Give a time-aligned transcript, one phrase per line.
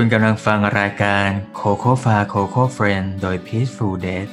[0.00, 1.26] คุณกำลังฟังรายการ
[1.60, 4.28] Coco f a Coco Friend โดย Peaceful d a t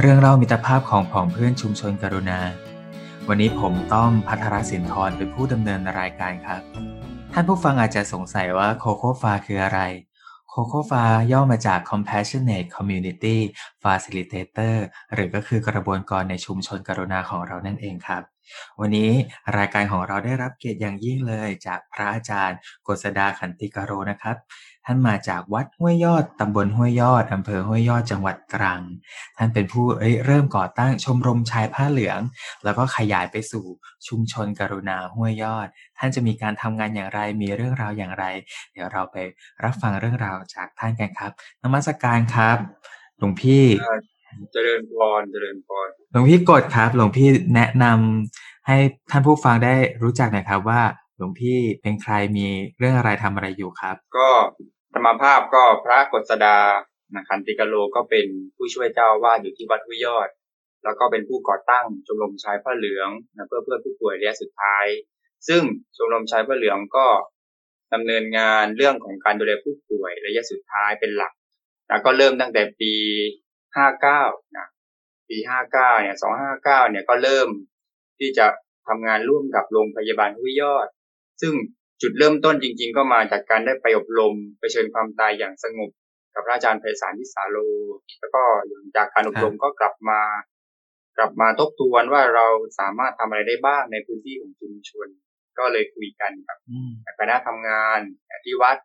[0.00, 2.40] เรื่องเล่ามิตรภาพของผองเพื่อนชุมชนกรุณา
[3.28, 6.60] วันนี้ผมต้องพัทรสินทรเป็นผู้ดำเนินรายการครับ
[7.32, 9.80] ท่านผู้ฟังอาจจะสงสัยว่า Coco f a คืออะไร
[10.52, 13.36] Coco f a ย่อมาจาก Compassionate Community
[13.82, 14.76] Facilitator
[15.14, 18.22] หรือก็คือกระบวนการในชุมชนกรุณาของเรานั่นเองครับ
[18.80, 19.10] วันนี้
[19.58, 24.36] รายการของเราได้รับเกียรติอย่างยิ่งเลยจากพระอาจารย์กฤษดาขันติกโรนะครับ
[24.86, 28.80] ท่านมาจากวัดห้วยยอดตำบลห้วยยอดอำเภอห้วยยอดจังหวัดตรัง
[29.36, 29.84] ท่านเป็นผู้
[30.26, 32.20] เริ่มก่อตั้งชมรมชายผ้าเหลือง
[32.64, 33.64] แล้วก็ขยายไปสู่
[34.08, 35.66] ชุมชนกรุณาห้วยยอด
[35.98, 38.24] ท่านจะมีการทำงานอย่างไรมีเรื่องราวอย่างไร
[38.72, 39.16] เดี๋ยวเราไป
[39.64, 42.58] รับฟังเรื่องราวจากท่านกันครับนมัสการครับ
[43.18, 43.64] หลวงพี่
[44.52, 48.76] เจริญพรเจริญพรหลวงพี่กดครับหลวงพี่แนะนำให้
[49.10, 52.46] ท่านผู้ฟังได้รู้จักหน่อยครับว่าห ลวงพี่เป็นใครมี
[52.78, 54.30] เรื่องอะไรทำอะไรอยู่ครับ ก็
[54.94, 56.58] ธรรมภาพก็พระกฤษดา
[57.14, 60.28] นะคันติกโลก็เป็นผู้ช่วยเจ้าวาดอยู่ที่วัดวิยอด
[60.84, 64.86] แล้วก็เป็นผู้ก่อตั้งชมรมชายผ้าเหลืองนะเพื่อเพื่อผู้ป่วยระยะสุดท้าย
[65.48, 65.62] ซึ่ง
[65.96, 67.06] ชมรมชายผ้าเหลืองก็
[67.94, 71.32] ดำเนินงานเรื่องของการดูแลผู้ป่วยระยะสุดท้ายเป็นหลัก
[71.90, 72.92] นะก็เริ่มตั้งแต่ปี
[73.74, 74.66] 59นะ
[75.28, 75.36] ปี
[75.70, 76.16] 59เนี่ย
[76.54, 77.48] 259เนี่ยก็เริ่ม
[78.18, 78.46] ที่จะ
[78.88, 80.88] ทำงานร่วมกับโรงพยาบาลวิยอด
[81.40, 81.52] ซึ่ง
[82.02, 85.90] จุดเริ่มต้นจริง ๆ ก็มาจากการได้ไปอบรมไปเชิญความตายอย่างสงบ
[86.34, 87.56] กับพระอาจารย์ไพศาลวิสาโล
[88.20, 90.20] แล้วก็หลังจากการอบรมก็กลับมา
[91.16, 92.46] กลับมาทบทวนว่าเรา
[92.80, 95.08] สามารถทำอะไรได้บ้างในพื้นที่ของชุมชน
[95.58, 96.58] ก็เลยคุยกันกับ
[97.18, 98.00] คณะทำงาน
[98.44, 98.76] ที่วัด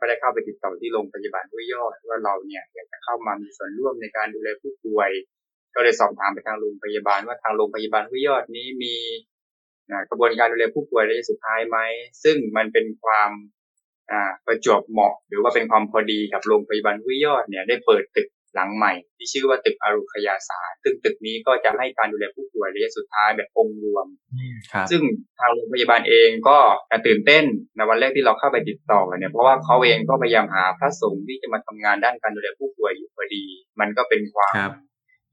[0.00, 5.10] ก็ได้เข้าไปติดต่อที่โรงพยาบาลห้วยยอดว่าเราเนี่ยอยากจะเข้ามามีส่วนร่วมในการดูแลผู้ป่วย
[5.74, 8.94] ก็เลยสอบถามไปทางโรงพยาบาลว่าทางโรงพยาบาลห้วยยอดนี้มี
[10.10, 11.78] กระบวนการดูแลผู้ป่วยระยะสุดท้ายไหม
[12.24, 13.30] ซึ่งมันเป็นความ
[14.46, 24.06] ประจวบเหมาะ หรือว่าเป็นความพอดีกับโรงพยาบาลห้วยยอดเนี่ยได้เปิดตึกหลังใหม่ ที่ชื่อว่าตึกอารุขยาศาสตร์ซึ่งตึกนี้ก็จะให้การดูแลผู้ป่วยระยะสุดท้ายแบบองค์รวม
[24.90, 25.02] ซึ่ง
[25.38, 26.58] ทางโรงพยาบาลเองก็
[27.06, 27.44] ตื่นเต้น
[27.76, 33.44] ในวันแรกที่เราเข้าไปติดต่อเนี่ย เพราะว่าเขาเองก็พยายามหาพระสงฆ์ที่จะมาทำงานด้านการดูแลผู้ป่วยอยู่พอดี
[33.80, 34.54] มันก็เป็นความ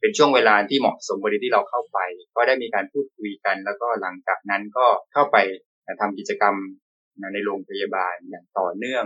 [0.05, 1.99] เป็นช่วงเวลาที่เหมาะสมพอดีที่เราเข้าไป
[2.35, 5.37] ก็ได้มีการพูดคุยกัน แล้วก็หลังจากนั้นก็เข้าไป
[6.01, 6.55] ทำกิจกรรม
[7.33, 9.05] ในโรงพยาบาลอย่างต่อเนื่อง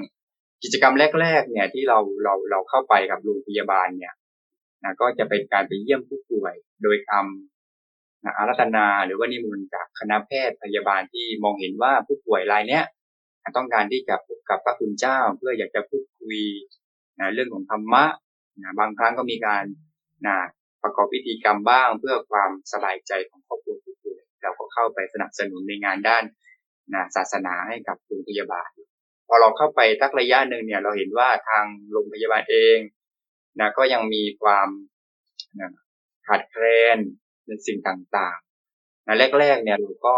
[0.63, 4.13] กิจกรรมแรก ๆ เนี่ยที่เราเราเราเข้าไปกับโรงพยาบาลเนี่ย
[4.83, 12.83] นะก็จะเป็นการไปเยี่ยมผู้ป่วย โดยคำนะอารัตนาหรือว่านิมนต์จากคณะแพทย์พยาบาลที่มองเห็นว่าผู้ป่วยรายเนี้ย
[13.57, 16.39] ต้องการที่จะพบกับพระคุณเจ้าเพื่ออยากจะพูดคุย
[17.19, 18.05] นะเรื่องของธรรมะ
[18.61, 19.63] นะบางครั้งก็มีการ
[20.27, 20.37] นะ
[20.84, 26.23] ประกอบพิธีกรรมบ้าง เพื่อความสบายใจของครอบครัวผู้ป่วยเราก็เข้าไปสนับสนุนในงานด้าน
[26.94, 28.69] นะศาสนาให้กับโรงพยาบาล
[29.28, 32.78] พอเราเข้าไปทักระยะหนึ่งเนี่ยเราเห็นว่าทางโรงพยาบาลเอง
[33.59, 34.67] นะก็ยังมีความ
[35.59, 35.72] นะ
[36.28, 36.63] ขาดแคล
[36.96, 36.97] น
[37.47, 40.17] ในสิ่งต่างๆนะแรกๆเนี่ยเราก็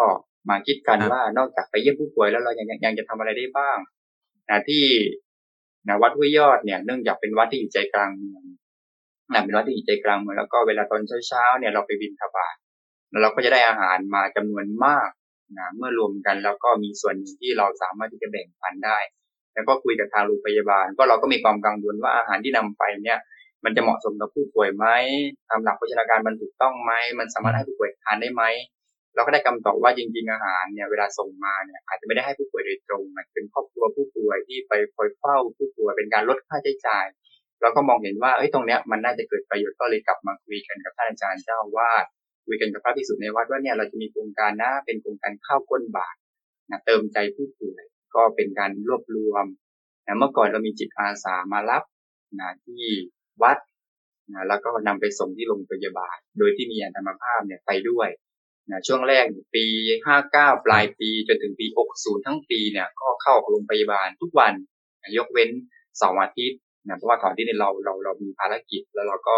[0.49, 3.77] มาคิดกันว่านอกจากไปเยี่ยมผู้ป่วยแล้วเรายังยังจะทำอะไรได้บ้าง
[4.49, 4.85] นะที่
[5.87, 8.43] นะวัดห้วยยอดเนี่ยเนื่องจากเป็นวัดที่อยู่ใจกลางเมือง
[9.31, 12.55] นะเป็นวัดที่อยู่ใจกลางเมืองแล้วก็เวลาตอนเช้าๆเนี่ยเราไปบินทบาท
[13.09, 15.09] แล้วเราก็จะได้อาหารมาจำนวนมาก
[15.59, 18.97] นะเมื่อรวมกันแล้วก็มีส่วนหนึ่งที่เราสามารถที่จะแบ่งปันได้
[19.53, 23.19] แล้วก็คุยกับทางโรงพยาบาล ก็เราก็มีความกังวลว่าอาหารที่นำไปเนี่ย
[23.65, 24.85] มันจะเหมาะสมกับผู้ป่วยไหม
[25.49, 28.43] ตามหลักโภชนาการมันถูกต้องไหมมันสามารถให้ผู้ป่วยทานได้ไหม
[29.15, 37.05] เราก็ได้คำตอบว่าจริงๆอาหารเนี่ยเวลาส่งมาเนี่ยอาจจะไม่ได้ให้ผู้ป่วยโดยตรงมันเป็นครอบครัวผู้ป่วยที่ไปคอยเฝ้าผู้ป่วยเป็นการลดค่าใช้จ่าย
[37.61, 42.05] เราก็มองเห็นว่าเอ้ยตรงเนี้ยมันน่าจะเกิดประโยชน์ก็เลยกลับมาคุยกันกับท่านอาจารย์เจ้าวาด
[42.45, 46.15] คุยกันกับพระภิกษุในวัดว่าเนี่ยเราจะมีโครงการนะเป็นโครงการข้าวก้นบาท
[46.69, 47.83] นะเติมใจผู้ป่วย
[48.15, 49.45] ก็เป็นการรวบรวม
[50.07, 51.83] นะเมื่อก่อนเรามีจิตอาสามารับ
[52.39, 52.83] นะที่
[53.43, 53.57] วัด
[54.33, 58.09] นะแล้วก็นำไปส่งที่โรงพยาบาล โดยที่มีอัตมาภาพเนี่ยไปด้วย
[58.69, 59.65] นะช่วงแรกปี
[60.13, 64.53] 59ปลายปีจนถึงปี60ทั้งปีเนี่ยก็เข้าโรงพยาบาลทุกวัน
[65.01, 65.49] นะยกเว้น
[66.01, 69.37] สองอาทิตย์ นะเพราะว่าตอนที่เราเราเรามีภารกิจ แล้วเราก็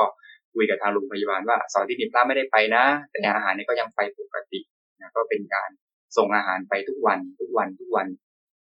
[0.54, 4.60] คุยกับทางโรงพยาบาลว่าสอนที่นิพลาไม่ได้ไปนะ แต่อาหารนี่ก็ยังไปปกติ
[5.01, 5.69] นะก็เป็นการ
[6.18, 8.07] ส่งอาหารไปทุกวันทุกวันทุกวัน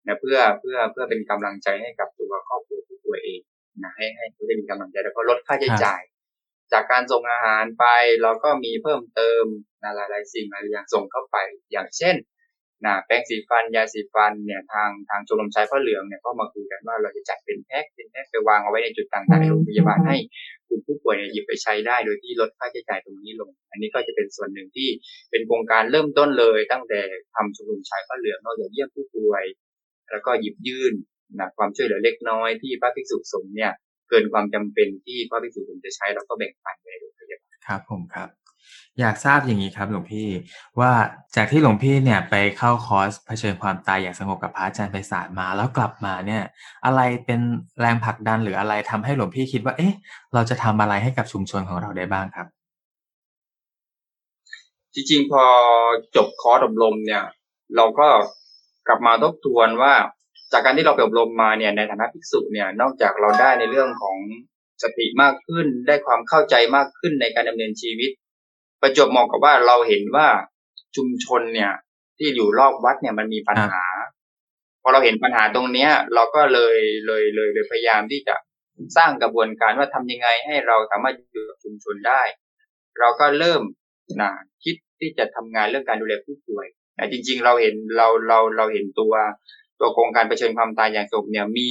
[0.07, 3.41] นะเพื่อเพื่อเพื่อเป็นกำลังใจให้กับตัวครอบครัวผู้ป่วยเอง
[3.83, 6.01] นะให้ให้เขาได้มีกำลังใจแล้วก็ลดค่าใช้จ่าย
[6.73, 7.85] จากการส่งอาหารไป
[8.21, 9.45] เราก็มีเพิ่มเติม
[9.83, 11.37] นะหลายๆสิ่งหลายอย่างส่งเข้าไป
[11.71, 12.15] อย่างเช่น
[12.85, 20.17] นะแป้งสีฟันยาสีฟันเนี่ยทางทางชมรมชายผ้าเหลืองเนี่ยก็มาคุยกันว่าเราจะจัดเป็นแพ็คเป็นแพ็คไปวางเอาไว้ในจุดต่างๆในโรงพยาบาลให้
[20.67, 24.89] กลุ่มผู้ป่วยเนี่ยหยิบไปใช้ได้โดยที่ลดค่าใช้จ่ายตรงนี้ลง อันนี้ก็จะเป็นส่วนหนึ่งที่
[25.31, 27.01] เป็นโครงการเริ่มต้นเลย ตั้งแต่
[27.35, 29.43] ทำชมรมชายผ้าเหลืองนอกจากเยี่ยมผู้ป่วย
[30.11, 30.93] แล้วก็หยิบยื่น
[31.39, 33.71] นะความช่วยเหลือเล็กน้อยที่พระภิกษุสงฆ์เนี่ย
[34.09, 38.29] เกินความจำเป็นที่พระภิกษุสงฆ์จะใช้เราก็แบ่งปันไปในโรงพยาบาลครับผมครับ
[38.99, 40.27] อยากทราบอย่างนี้ครับหลวงพี่
[40.79, 40.91] ว่า
[41.35, 46.43] จากที่หลวงพี่เนี่ยไปเข้าคอร์สเผชิญความตายอย่างสงบกับพระอาจารย์ไพศาลมา แล้วกลับมาเนี่ย
[46.85, 47.39] อะไรเป็น
[47.81, 49.93] แรงผลักดันหรืออะไรทำให้หลวงพี่คิดว่า เอ๊ะ
[50.33, 52.47] เราจะทำอะไรให้กับชุมชนของเราได้บ้างครับ
[54.93, 55.43] จริงๆพอ
[56.15, 57.23] จบคอร์สอบรมเนี่ย
[57.75, 58.07] เราก็
[58.87, 59.93] กลับมาทบทวนว่า
[60.53, 64.17] จากการที่เราไปอบรมมาเนี่ยในฐานะภิกษุเนี่ยนอกจากเราได้ในเรื่องของ
[64.83, 68.11] สติมากขึ้นได้ความเข้าใจมากขึ้นในการดำเนินชีวิต
[68.81, 70.27] ประจวบเหมาะกับว่าเราเห็นว่า
[70.95, 71.71] ชุมชนเนี่ย
[72.17, 73.85] ที่อยู่รอบวัดเนี่ยมันมีปัญหา
[74.81, 78.35] พอเราเห็นปัญหาตรงเนี้ย เราก็เลยเลยเลยเลยพยายามที่จะ
[78.97, 82.21] สร้างกระบวนการว่าทำยังไงให้เราสามารถอยู่กับชุมชนได้
[82.99, 83.61] เราก็เริ่ม
[84.21, 84.31] นะ
[84.63, 86.65] คิดที่จะทำงานเรื่องการดูแลผู้ป่วย
[86.95, 89.13] แต่จริง ๆ เราเห็นเราเราเราเห็นตัว
[89.79, 91.69] ตัวโครงการเผชิญความตายอย่างสงบเนี่ยมี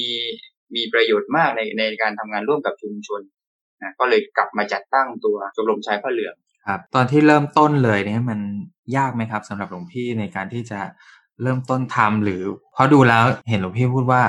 [0.75, 3.21] มีประโยชน์มากในในการทำงานร่วมกับชุมชน
[3.83, 6.35] นะก็เลยกลับมาจัดตั้งตัวชมรมชายผ้าเหลือง
[6.67, 8.41] ครับ ตอนที่เริ่มต้นเลยเนี่ยมัน
[8.97, 10.81] ยากไหมครับสำหรับหลวงพี่ในการที่จะ
[11.43, 12.43] เริ่มต้นทำหรือ
[12.73, 14.23] เพราะดูแล้วเห็นหลวงพี่พูดว่า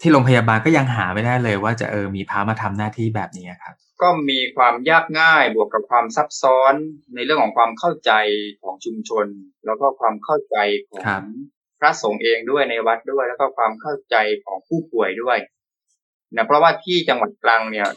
[0.00, 6.74] ที่โรงพยาบาลก็ยังหาไม่ได้เลยว่าจะเออมีพระมาทำหน้าที่แบบนี้ครับ ก็มีความยากง่ายบวกกับความซับซ้อน
[7.14, 8.12] ในเรื่องของความเข้าใจ
[8.62, 9.26] ของชุมชน
[9.66, 10.56] แล้วก็ความเข้าใจ
[10.88, 11.22] ของครับ
[11.80, 15.38] พระสงฆ์เองด้วยในวัดด้วย แล้วก็ความเข้าใจของผู้ป่วยด้วย
[16.36, 17.88] นะเพราะว่าที่จังหวัดตรังเนี่ย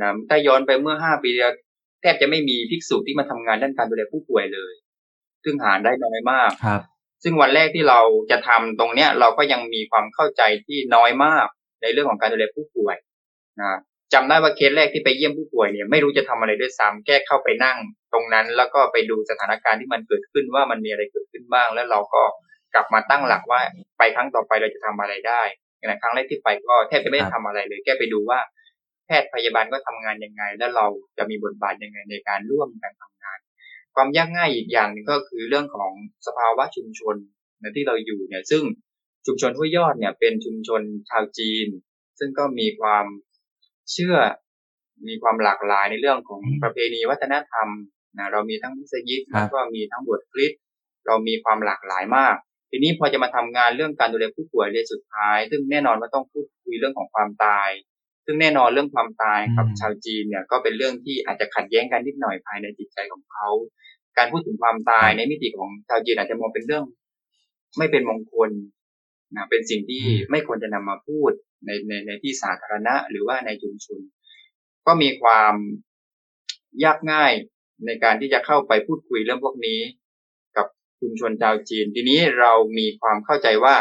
[0.00, 1.44] นะถ้าย้อนไปเมื่อห้าปีที่
[2.02, 4.74] แล้วแทบจะไม่มีภิกษุที่มาทำงานด้านการดูแลผู้ป่วยเลย
[5.44, 6.80] ซึ่งหาได้น้อยมากครับ
[7.22, 8.00] ซึ่งวันแรกที่เรา
[8.30, 11.46] จะทำตรงเนี้ย เราก็ยังมีความเข้าใจที่น้อยมาก
[11.82, 12.96] ในเรื่องของการดูแลผู้ป่วย
[13.60, 13.78] นะ
[14.14, 17.78] จำได้ว่าเคสแรกที่ไปเยี่ยมผู้ป่วยเนี่ยไม่รู้จะทำอะไรด้วยซ้ำแค่เข้าไปนั่ง
[18.12, 22.22] ตรงนั้นแล้วก็ไปดูสถานการณ์ที่มันเกิดขึ้นว่ามันมีอะไรเกิดขึ้นบ้าง แล้วเราก็
[22.74, 23.60] กลับมาตั้งหลักว่า
[23.98, 25.42] ไปครั้งต่อไปเราจะทำอะไรได้
[25.86, 28.38] นะครั้งแรกที่ไปก็แทบจะไม่ได้ทำอะไรเลยแค่ไปดูว่า
[29.08, 30.86] แพทย์พยาบาลก็ทำงานยังไง แล้วเรา
[31.18, 33.38] จะมีบทบาทยังไงในการร่วมกันทำงาน
[33.94, 35.92] ความยากง่ายอีกอย่างหนึ่งก็คือเรื่องของ
[36.26, 37.16] สภาวะชุมชน
[37.62, 38.62] นะที่เราอยู่เนี่ย ซึ่ง
[39.26, 41.68] ชุมชนห้วยยอดเนี่ยเป็นชุมชนชาวจีน
[42.18, 43.06] ซึ่งก็มีความ
[43.92, 44.16] เชื่อ
[45.08, 47.68] มีความหลากหลายในเรื่องของประเพณีวัฒนธรรม
[48.18, 50.60] นะเรามีทั้งมัสยิดครับแล้วก็มีทั้งบวชคริสต์
[51.06, 52.36] เรามีความหลากหลายมาก
[52.70, 57.70] ทีนี้พอจะมาทำงานเรื่องการดูแลผู้ป่วยในสุดท้าย ซึ่งแน่นอนว่าต้องพูดคุยเรื่องของความตาย
[58.30, 63.48] ซึ่งแน่นอนเรื่องความตายกับอืมชาวจีนเนี่ยก็เป็นเรื่องที่อาจจะขัดแย้งกันนิดหน่อยภายในจิตใจของเขา
[64.16, 66.84] การพูดถึงความตายในมิติของชาวจีนอาจจะมองเป็นเรื่อง
[67.78, 68.50] ไม่เป็นมงคล
[69.36, 71.30] นะเป็นสิ่งที่อืมไม่ควรจะนำมาพูด
[71.66, 74.00] ในในในที่สาธารณะ หรือว่าในชุมชน
[74.86, 75.54] ก็มีความ
[76.84, 77.32] ยากง่าย
[77.86, 79.80] ในการที่จะเข้าไปพูดคุยเรื่องพวกนี้
[80.56, 80.66] กับ
[81.00, 83.74] ชุมชนชาวจีน ทีนี้เรามีความเข้าใจว่า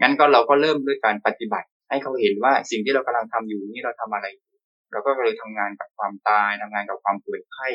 [0.00, 4.54] งั้นก็เราก็เริ่มด้วยการปฏิบัติ ให้เขาเห็นว่าสิ่งที่เรากำลังทำอยู่นี่เราทำอะไรอยู่
[4.92, 7.68] เราก็เลยทำงานกับความตายทำงานกับความป่วยไข้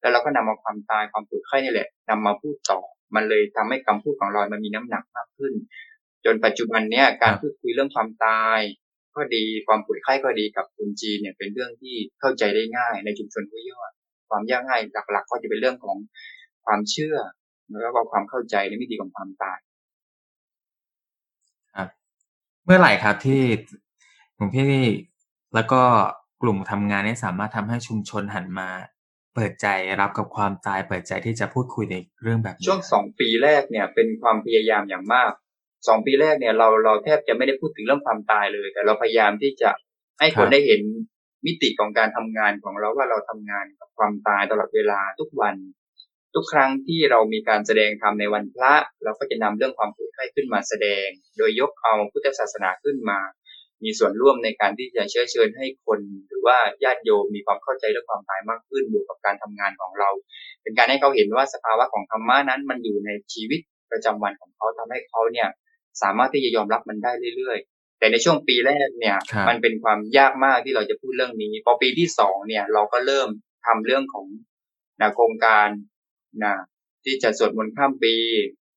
[0.00, 2.80] แล้วเราก็นำมาความตายความป่วยไข้นี่แหละนำมาพูดต่อ
[3.14, 5.52] มันเลยทำให้คำพูดของเรามันมีน้ำหนักมากขึ้น
[6.24, 8.60] จนปัจจุบันเนี้ยการพูดคุยเรื่องความตาย
[9.16, 13.90] ก็ดีความป่วยไข้ก็ดีกับคนจีนเนี่ยเป็นเรื่องที่เข้าใจได้ง่าย ในชุมชนห้วยยอด
[14.30, 14.80] ความยากง่าย
[15.12, 15.96] หลัก ๆ ก็จะเป็นเรื่องของ
[16.64, 17.16] ความเชื่อ
[17.82, 19.58] แล้วก็ความเข้าใจในมิติของความตาย
[22.64, 23.42] เมื่อไหร่ครับที่
[24.36, 24.72] หลวงพี่
[25.54, 25.82] แล้วก็
[26.42, 28.68] กลุ่มทำงานเนี่ยสามารถทำให้ชุมชนหันมา
[29.34, 29.66] เปิดใจ
[30.00, 35.32] รับกับความตาย เปิดใจที่จะพูดคุยในเรื่องแบบนี้ช่วงสองปีแรกเนี่ย เป็นความพยายามอย่างมาก
[35.88, 39.70] สองปีแรกเนี่ยเราเราแทบจะไม่ได้พูดถึงเรื่องความตายเลย แต่เราพยายามที่จะ
[40.18, 40.82] ให้คนได้เห็น
[41.46, 45.54] มิติของการทำงานของเราว่าเราทำงานกับความตายตลอดเวลาทุกวัน
[46.34, 48.74] ทุกครั้งที่เรามีการแสดงธรรมในวันพระ
[49.04, 51.06] เราก็จะนำเรื่องความป่วยไข้ขึ้นมาแสดง
[51.38, 53.18] โดยยกเอาพุทธศาสนาขึ้นมา
[53.84, 60.10] มีส่วนร่วมในการที่จะเชื้อเชิญให้คน หรือว่าญาติโยมมีความเข้าใจเรื่องความตายมากขึ้นบวกกับการทำงานของเรา
[60.62, 63.60] เป็นการให้เขาเห็นว่าสภาวะของธรรมะนั้นมันอยู่ในชีวิต
[63.90, 65.48] ประจำวันของเขาทำให้เขาเนี่ย
[66.02, 73.28] สามารถที่จะยอมรับมันได้เรื่อยๆ แต่ในช่วงปีแรกเนี่ยครับมันเป็นความยากมากที่เราจะพูดเรื่องนี้ พอปีที่สองเนี่ยเราก็เริ่ม
[73.66, 74.26] ทำเรื่องของ
[75.00, 75.68] นะโครงการ
[76.44, 76.54] นะ
[77.04, 78.14] ที่จะสวดมนต์ข้ามปี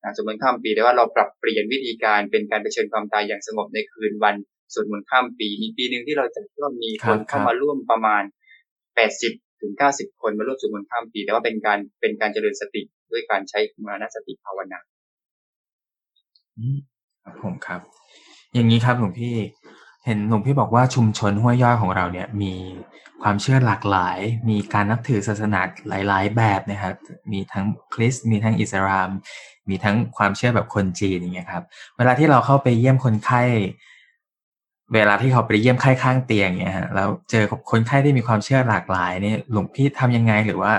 [0.03, 4.35] นะสวดมนต์ข้ามปีแต่ว่าเราปรับเปลี่ยนวิธีการเป็นการเผชิญความตายอย่างสงบในคืนวัน
[4.73, 8.23] สวดมนต์ข้ามปีมีปีหนึ่งที่เราจะก็มีคนครับเข้ามาร่วมประมาณ
[8.95, 12.81] แปดสิบถึงเก้าสิบคนมาร่วมสวดมนต์ข้ามปี แต่ว่าเป็นการเป็นการเจริญสติ
[13.11, 14.79] ด้วยการใช้มรณสติภาวนา
[16.57, 16.77] อืม
[17.23, 17.81] ครับผมครับ
[18.53, 19.35] อย่างนี้ครับหลวงพี่
[20.05, 22.53] เห็นหลวงพี่บอกว่าชุมชนห้วยย่อยของเราเนี่ยมี
[23.21, 24.19] ความเชื่อหลากหลาย
[24.49, 26.95] มีการนับถือศาสนาหลาย ๆ แบบนะครับ
[27.31, 29.09] มีทั้งคริสต์มีทั้งอิสลาม
[29.69, 31.63] มีทั้งความเชื่อแบบคนจีนอย่างเงี้ยครับ
[31.97, 33.41] เวลาที่เราเข้าไปเยี่ยมคนไข้
[34.93, 40.73] เวลาที่เขาไปเยี่ยมไข้ข้างเตียงเนี่ยฮะแล้วเจอคนไข้ที่มีความเชื่อหลากหลายนี่หลวงพี่ทำยังไงหรือว่า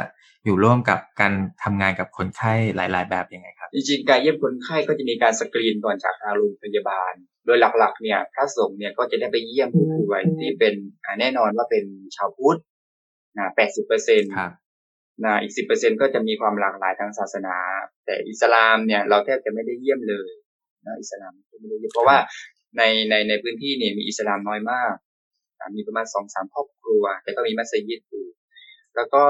[0.44, 7.12] อยู่ร่วมกับการทำงานกับคนไข้หลาย ๆ แบบยังไงครับ จริงๆ การเยี่ยมคนไข้ก็จะมีการสกรีนก่อนจากทางโรงพยาบาล
[7.46, 10.74] โดยหลักๆ เนี่ยพระสงฆ์เนี่ยก็จะได้ไปเยี่ยมผู้ป่วยที่เป็น
[11.20, 11.84] แน่นอนว่าเป็น
[12.16, 12.60] ชาวพุทธ
[13.38, 14.32] นะแปดสิบเปอร์เซ็นต์
[15.24, 17.56] นะอีกสิบเปอร์เซ็นก็จะมีความหลากหลายทางศาสนา
[18.04, 20.30] แต่อิสลามเนี่ยเราแทบจะไม่ได้เยี่ยมเลย
[20.86, 22.18] นะอิสลามไม่ได้เยี่ยมเพราะว่า
[22.76, 24.94] ในในในพื้นที่เนี่ยมีอิสลามน้อยมาก
[25.76, 28.26] มีประมาณสองสามครอบครัว แต่ก็มีมัสยิดอยู่
[28.96, 29.24] แล้วก็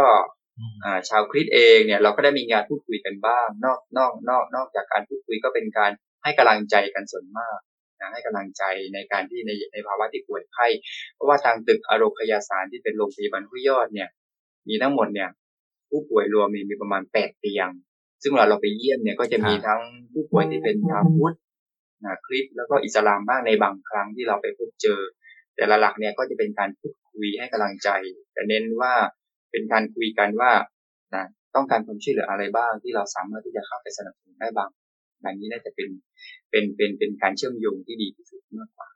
[1.09, 5.91] ชาวคริสเองเนี่ยเราก็ได้มีงานพูดคุยกันบ้าง นอกนอกนอกนอกจากการพูดคุยก็เป็นการ
[6.23, 7.59] ให้กำลังใจกันส่วนมาก
[8.01, 8.63] นะให้กำลังใจ
[8.95, 10.67] ในการที่ในในภาวะที่ป่วยไข้
[11.15, 14.09] เพราะว่าทางตึกอโรคยาสารที่เป็นโรงพยาบาลห้วยยอดเนี่ย
[14.69, 15.31] มีทั้งหมดเนี่ย
[15.91, 17.69] ผู้ป่วยรวมมีมีประมาณแปดเตียง
[18.23, 19.81] ซึ่งเวลาเราไปเยี่ยมเนี่ยก็จะมีทั้ง
[20.13, 21.37] ผู้ป่วยที่เป็นชาวพุทธ
[22.05, 25.01] นะคริสแล้วก็อิสลามบ้างในบางครั้งที่เราไปพบเจอ
[25.57, 27.89] แต่ละหลักเนี่ยก็จะเป็นการพูดคุยให้กำลังใจ
[28.33, 28.95] แต่เน้นว่า
[29.57, 30.53] เป็นการคุยกันว่า
[31.15, 34.71] นะต้องการความช่วยเหลืออะไรบ้างที่เราสามารถที่จะเข้าไปสนับสนุนได้บ้าง
[35.23, 35.89] แบบนี้น่าจะเป็น
[36.51, 38.89] เป็นเป็นเป็นการเชื่อมโยงที่ดีที่สุดมากกว่า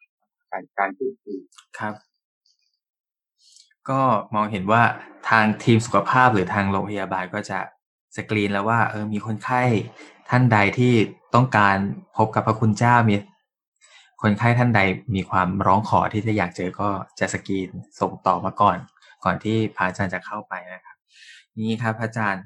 [0.50, 1.38] การการพูดคุย
[1.78, 1.94] ครับ
[3.90, 4.00] ก็
[4.34, 4.82] มองเห็นว่า
[5.30, 7.58] ทางทีมสุขภาพหรือทางโรงพยาบาลก็จะ
[8.16, 9.62] สกรีนแล้วว่าเออมีคนไข้
[10.30, 10.94] ท่านใดที่
[11.34, 11.76] ต้องการ
[12.16, 13.16] พบกับพระคุณเจ้ามี
[14.22, 14.80] คนไข้ท่านใด
[15.14, 16.88] มีความร้องขอที่จะอยากเจอก็
[17.18, 17.68] จะสกรีน
[18.00, 18.76] ส่งต่อมาก่อน
[19.24, 20.96] ก่อนที่พระอาจารย์จะเข้าไปนะครับ
[21.58, 22.44] นี่ครับพระอาจารย์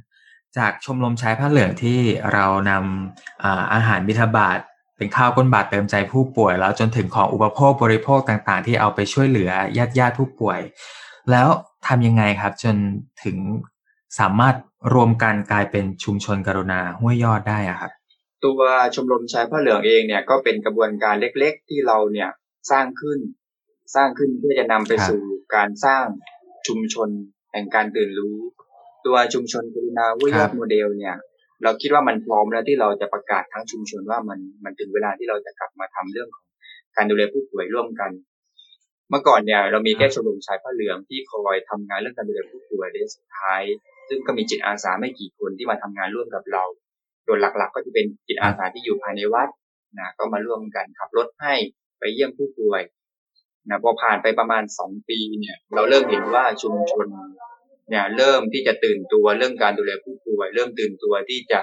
[0.58, 1.98] จากชมรมใชายผ้าเหลืองที่
[2.32, 4.58] เรานำอาอาหารบิทบาท
[4.96, 10.60] เป็นข้าวก้นบาทเติมใจผู้ป่วย แล้วจนถึงของอุปโภคบริโภคต่างๆ ที่เอาไปช่วยเหลือญาติญาติผู้ป่วย
[11.30, 11.48] แล้ว
[11.86, 12.76] ทำยังไงครับ จน
[13.24, 13.36] ถึง
[14.18, 14.54] สามารถ
[14.94, 17.92] รวมกันกลายเป็นชุมชนกรุณาห้วยยอดได้อะครับ
[18.44, 18.60] ตัว
[18.94, 22.30] ชมรมชายผ้าเหลืองเองเนี่ยก็เป็นกระบวนการเล็ก ๆ ที่เราเนี่ย
[22.70, 23.18] สร้างขึ้น
[23.94, 25.20] สร้างขึ้นเพื่อจะนำไปสู่
[25.54, 26.04] การสร้าง
[26.66, 27.08] ชุมชน
[27.52, 28.36] แห่งการตื่นรู้
[29.06, 31.16] ตัวชุมชนกรุณาวิยอดโมเดลเนี่ย
[31.62, 36.46] เราคิดว่ามันพร้อมแล้วที่เราจะประกาศทั้งชุมชนว่ามันมันถึงเวลาที่เราจะกลับมาทำเรื่องของ
[36.96, 38.10] การดูแลผู้ป่วยร่วมกัน
[39.10, 43.62] เมื่อก่อนเนี่ยเรามีแค่ชมรมชายผ้าเหลืองที่คอยทำงานเรื่องการดูแลผู้ป่วยในสุดท้าย
[44.08, 46.64] ซึ่งก็มีจิตอาสาไม่กี่คนที่มาทำงานร่วมกับเรา
[47.26, 49.48] โดยหลักๆ ก็จะเป็นจิตอาสาที่อยู่ภายในวัด
[49.98, 51.54] นะก็มาร่วมกันขับรถให้
[51.98, 52.82] ไปเยี่ยมผู้ป่วย
[53.68, 57.06] นะพอผ่านไปประมาณสองปีเนี่ย เราเริ่มเห็นว่าชุมชน
[57.90, 61.60] เนี่ยเริ่มที่จะตื่นตัวเรื่องการดูแลผู้ป่วย เริ่มตื่นตัวที่จะ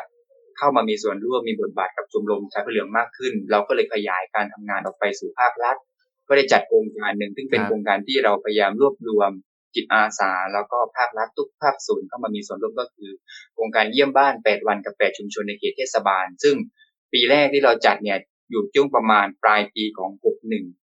[0.58, 5.78] เข้ามามีส่วนร่วมมีบทบาทกับชมรมชายผ้าเหลืองมากขึ้น เราก็เลยขยายการทำงานออกไปสู่ภาครัฐ
[6.28, 9.32] ก็ได้จัดโครงการหนึ่งซึ่งเป็นโครงการที่เราพยายามรวบรวม
[9.76, 13.12] จิตอาสา แล้วก็ภาครัฐทุกภาคส่วนเข้ามามีส่วนร่วมก็คือ
[13.54, 16.56] โครงการเยี่ยมบ้าน 8 วันกับ 8 ชุมชนในเขตเทศบาล ซึ่ง
[17.14, 18.18] ปีแรกที่เราจัดเนี่ย
[18.50, 20.12] อยู่ช่วงประมาณปลายปีของ
[20.48, 20.81] 61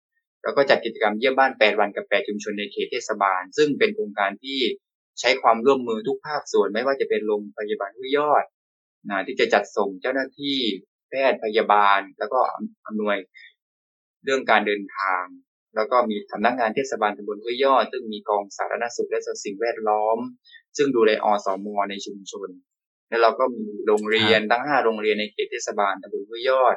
[0.44, 4.60] แล้วก็จัดกิจกรรมเยี่ยมบ้าน 8 วันกับ 8 ชุมชนในเขตเทศบาล ซึ่งเป็นโครงการที่
[5.20, 8.46] ใช้ความร่วมมือทุกภาคส่วนไม่ว่าจะเป็นโรงพยาบาลห้วยยอด
[9.10, 10.58] นะที่จะจัดส่งเจ้าหน้าที่
[11.10, 12.40] แพทย์พยาบาล แล้วก็
[12.88, 13.18] อำนวย
[14.26, 15.24] เรื่องการเดินทาง
[15.76, 20.18] แล้วก็มีสำนักงานเทศบาลตำบลห้วยยอด ซึ่งมีกองสาธารณสุขและสิ่งแวดล้อม
[20.78, 22.50] ซึ่งดูแลอสมในชุมชน
[23.10, 26.76] แล้วเราก็มีโรงเรียนทั้งห้าโรงเรียนในเขตเทศบาลตำบลห้วยยอด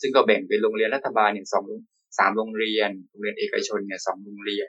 [0.00, 1.66] ซึ่งก็แบ่งเป็นโรงเรียนรัฐบาลเนี่ยสอง
[2.18, 4.68] สามโรงเรียน โรงเรียนเอกชนเนี่ยสองโรงเรียน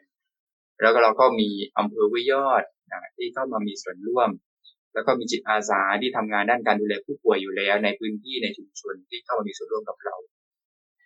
[0.82, 4.30] แล้วก็เราก็มีอำเภอวยยอดนะที่เข้ามามีส่วนร่วม
[4.94, 10.16] แล้วก็มีจิตอาสาที่ทำงานด้านการดูแลผู้ป่วยอยู่แล้ว ในพื้นที่ในชุมชนที่เข้ามามีส่วนร่วมกับเรา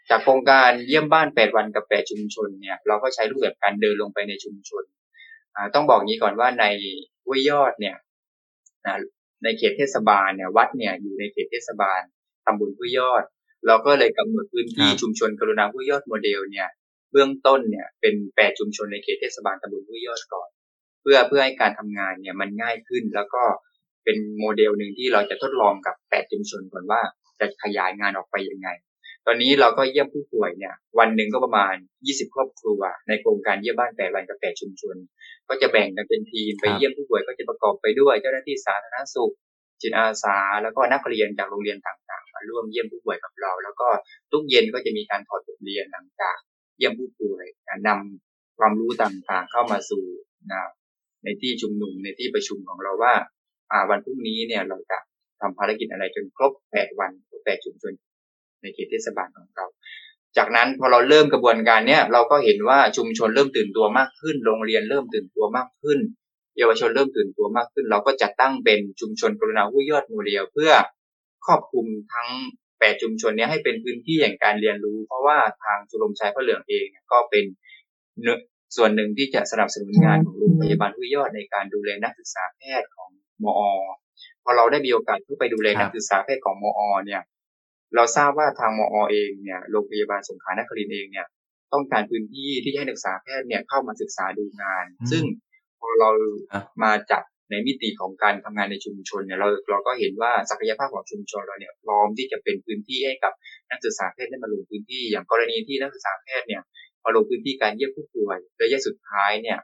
[0.09, 4.83] จากโครงการเยี่ยมบ้าน8วันกับ8ชุมชนเนี่ยเราก็ใช้รูปแบบการเดินลงไปในชุมชน
[5.75, 6.65] ต้องบอกงี้ก่อนว่าใน
[7.29, 7.95] วยยอดเนี่ย
[9.43, 12.01] ในเขตเทศบาลเนี่ยวัดเนี่ยอยู่ในเขตเทศบาล
[12.45, 13.23] ตำบลห้วยยอด
[13.67, 16.69] เราก็เลยกำหนดพื้นที่ชุมชนกรุณาห้วยยอดโมเดลเนี่ย
[17.11, 20.49] เบื้องต้นเนี่ยเป็นแปดชุมชนในเขตเทศบาลตำบลห้วยยอดก่อน
[21.01, 23.43] เพื่อเพื่อให้การทำงานเนี่ยมันง่ายขึ้นแล้วก็
[24.03, 27.01] เป็นโมเดลหนึ่งที่เราจะทดลองกับแปดชุมชนก่อนว่า
[27.39, 28.69] จะขยายงานออกไปยังไง
[29.25, 31.75] ตอนนี้เราก็เยี่ยมผู้ป่วยเนี่ยวันหนึ่งก็ประมาณ
[32.05, 34.95] 20 ครอบครัว ในโครงการเยี่ยมบ้านแปดวันกับแปดชุมชน
[35.49, 39.33] ก็จะแบ่งกันเป็นทีมไปเยี่ยมผู้ป่วยก็จะประกอบไปด้วยเจ้าหน้าที่สาธารณสุข
[39.81, 43.87] จิตอาสา แล้วก็นักเรียนจากโรงเรียนต่างๆมา ร่วมเยี่ยมผู้ป่วยกับเรา แล้วก็
[44.31, 47.45] ทุกเย็นก็จะมีการถอดบทเรียนต่างๆเยี่ยมผู้ป่วย
[47.87, 50.05] นำความรู้ต่างๆเข้ามาสู่
[50.51, 50.61] นะ
[51.23, 53.13] ในที่ชุมนุมในที่ประชุมของเราว่า
[53.71, 54.97] อ่าวันพรุ่งนี้เนี่ยเราจะ
[55.41, 57.93] ทำภารกิจอะไรจนครบแปดวันครบแปดชุมชน
[58.61, 59.65] ในเขตเทศบาลของเรา
[60.37, 65.99] จากนั้นพอเราเริ่มกระบวนการเนี้ยเราก็เห็นว่าชุมชนเริ่มตื่นตัวมากขึ้น โรงเรียนเริ่มตื่นตัวมากขึ้น
[66.57, 70.71] เยาวชนเริ่มตื่นตัวมากขึ้น เราก็จัดตั้งเป็นชุมชนกรุณาผู้ยอดโมเดลเพื่อ
[71.45, 72.29] ครอบคลุมทั้ง
[72.79, 77.45] แปดชุมชนนี้ให้เป็นพื้นที่แห่งการเรียนรู้ เพราะว่าทางชุมรมชายพระเหลืองเองก็เป็น
[78.21, 78.37] เนื้อ
[78.77, 83.09] ส่วนหนึ่งที่จะสนับสนุนงานของโรงพยาบาลห้วยยอดในการดูแลนักศึกษาแพทย์ของ
[83.43, 83.61] มอ
[84.43, 87.21] พอเราได้มีโอกาสเข้าไปดูแลครับนักศึกษาแพทย์ของมอ เนี่ย
[87.95, 91.27] เราทราบว่าทางมอเองเนี่ยโรงพยาบาลสงขลานครินทร์เองเนี่ย
[91.73, 95.23] ต้องการพื้นที่ที่จะให้นักศึกษาแพทย์เนี่ยเข้ามาศึกษาดูงานอืมซึ่ง
[95.79, 96.09] พอเรา
[96.51, 103.33] ครับมาจับ ในมิติของการทำงานในชุมชนเนี่ยเราเราก็เห็นว่าศักยภาพของชุมชนเราเนี่ยพร้อมที่จะเป็นพื้นที่ให้กับ
[103.71, 106.61] นักศึกษาแพทย์ได้มาลงพื้นที่อย่างกรณีที่นักศึกษาแพทย์เนี่ย
[107.05, 109.57] มาลงพื้นที่การเยี่ยมผู้ป่วยระยะสุดท้ายเนี่ย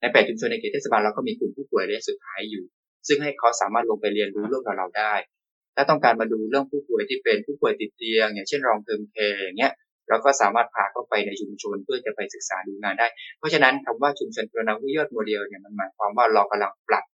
[0.00, 2.64] ในแปดชุมชนในเขตเทศบาลเราก็มีกลุ่มผู้ป่วยระยะสุดท้ายอยู่
[3.08, 5.14] ซึ่งให้เขาสามารถลงไปเรียนรู้ร่วมกับเราได้
[5.76, 9.72] ถ้าต้องการมาดูเรื่องผู้ป่วยที่เป็นผู้ป่วยติดเตียงอย่างเช่น long term care อย่างเงี้ย
[10.08, 13.06] เราก็สามารถพาเข้าไปในชุมชนเพื่อจะไปศึกษาดูงานได้
[13.38, 17.04] เพราะฉะนั้นคำว่าชุมชนกระนาวิยอดโมเดลเนี่ยมันหมายความว่าเรากำลังปรับ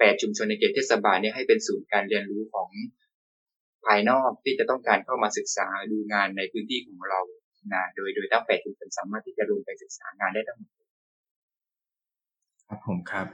[0.00, 2.68] แปดชุมชนในเขตเทศบาลเนี่ยให้เป็นศูนย์การเรียนรู้ของ
[3.86, 7.20] ภายนอกที่จะต้องการเข้ามาศึกษาดูงานในพื้นที่ของเรา
[7.72, 10.72] นะโดยโดยทั้งแปดชุมชนสามารถที่จะลงไปศึกษางานได้ทั้งหมด
[12.66, 13.26] ครับผมครับ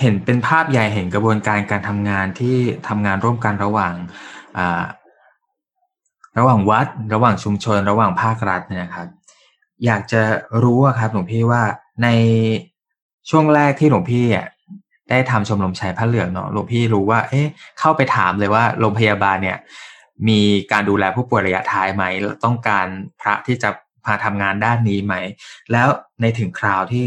[0.00, 2.56] เห็นเป็นภาพใหญ่เห็นกระบวนการการทำงานที่
[2.88, 3.94] ทำงานร่วมกันระหว่าง
[4.58, 4.84] อ่า
[6.38, 9.08] ระหว่างวัด ระหว่างชุมชน ระหว่างภาครัฐเนี่ยนะครับ
[9.86, 10.22] อยากจะ
[10.62, 11.62] รู้ครับหลวงพี่ว่า
[12.02, 12.08] ใน
[13.30, 14.46] ช่วงแรกที่หลวงพี่อะ
[15.10, 17.46] ได้ทำชมรมชายผ้าเหลืองเนาะหลวงพี่รู้ว่า เอ๊ะ
[17.78, 19.58] เข้าไปถามเลยว่าโรงพยาบาลเนี่ย
[20.28, 20.40] มี
[20.72, 22.04] การดูแลผู้ป่วยระยะท้ายไหม
[22.44, 22.86] ต้องการ
[23.20, 23.70] พระที่จะ
[24.06, 25.14] มาทำงานด้านนี้ไหม
[25.72, 25.88] แล้ว
[26.20, 27.06] ในถึงคราวที่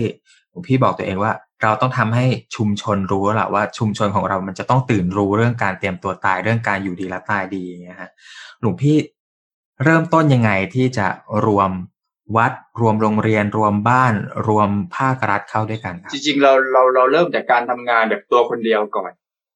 [0.49, 8.11] หลวงพี่บอกตัวเองว่า เราต้องทำให้ชุมชนรู้แล้วล่ะว่าชุมชนของเรามันจะต้องตื่นรู้เรื่องการเตรียมตัวตายเรื่องการอยู่ดีและตายดีอย่างเงี้ยฮะ
[8.59, 8.95] หลวงพี่
[9.83, 11.07] เริ่มต้นยังไงที่จะ
[11.45, 11.71] รวม
[12.35, 14.13] วัดรวมโรงเรียนรวมบ้าน
[14.47, 19.11] รวมภาครัฐเข้าด้วยกันครับจริงๆเราเราเราเริ่มจากการทำงานแบบตัวคนเดียวก่อน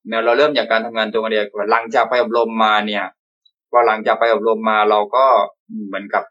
[0.07, 3.03] เนะเราเริ่มจากการทำงานตัวคนเดียวก่อนหลังจากไปอบรมมาเนี่ย
[3.71, 5.25] พอหลังจากไปอบรมมาเราก็
[5.87, 6.23] เหมือนกับ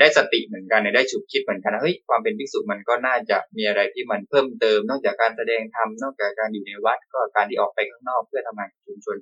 [0.00, 9.16] ได้สติเหมือนกันเนี่ยได้ฉุกคิดเหมือนกันนะเฮ้ยความเป็นภิกษุมันก็น่าจะมีอะไรที่มันเพิ่มเติม นอกจากการแสดงธรรมนอกจากการอยู่ในวัดก็การที่ออกไปข้างนอกเพื่อทำงานชุมชน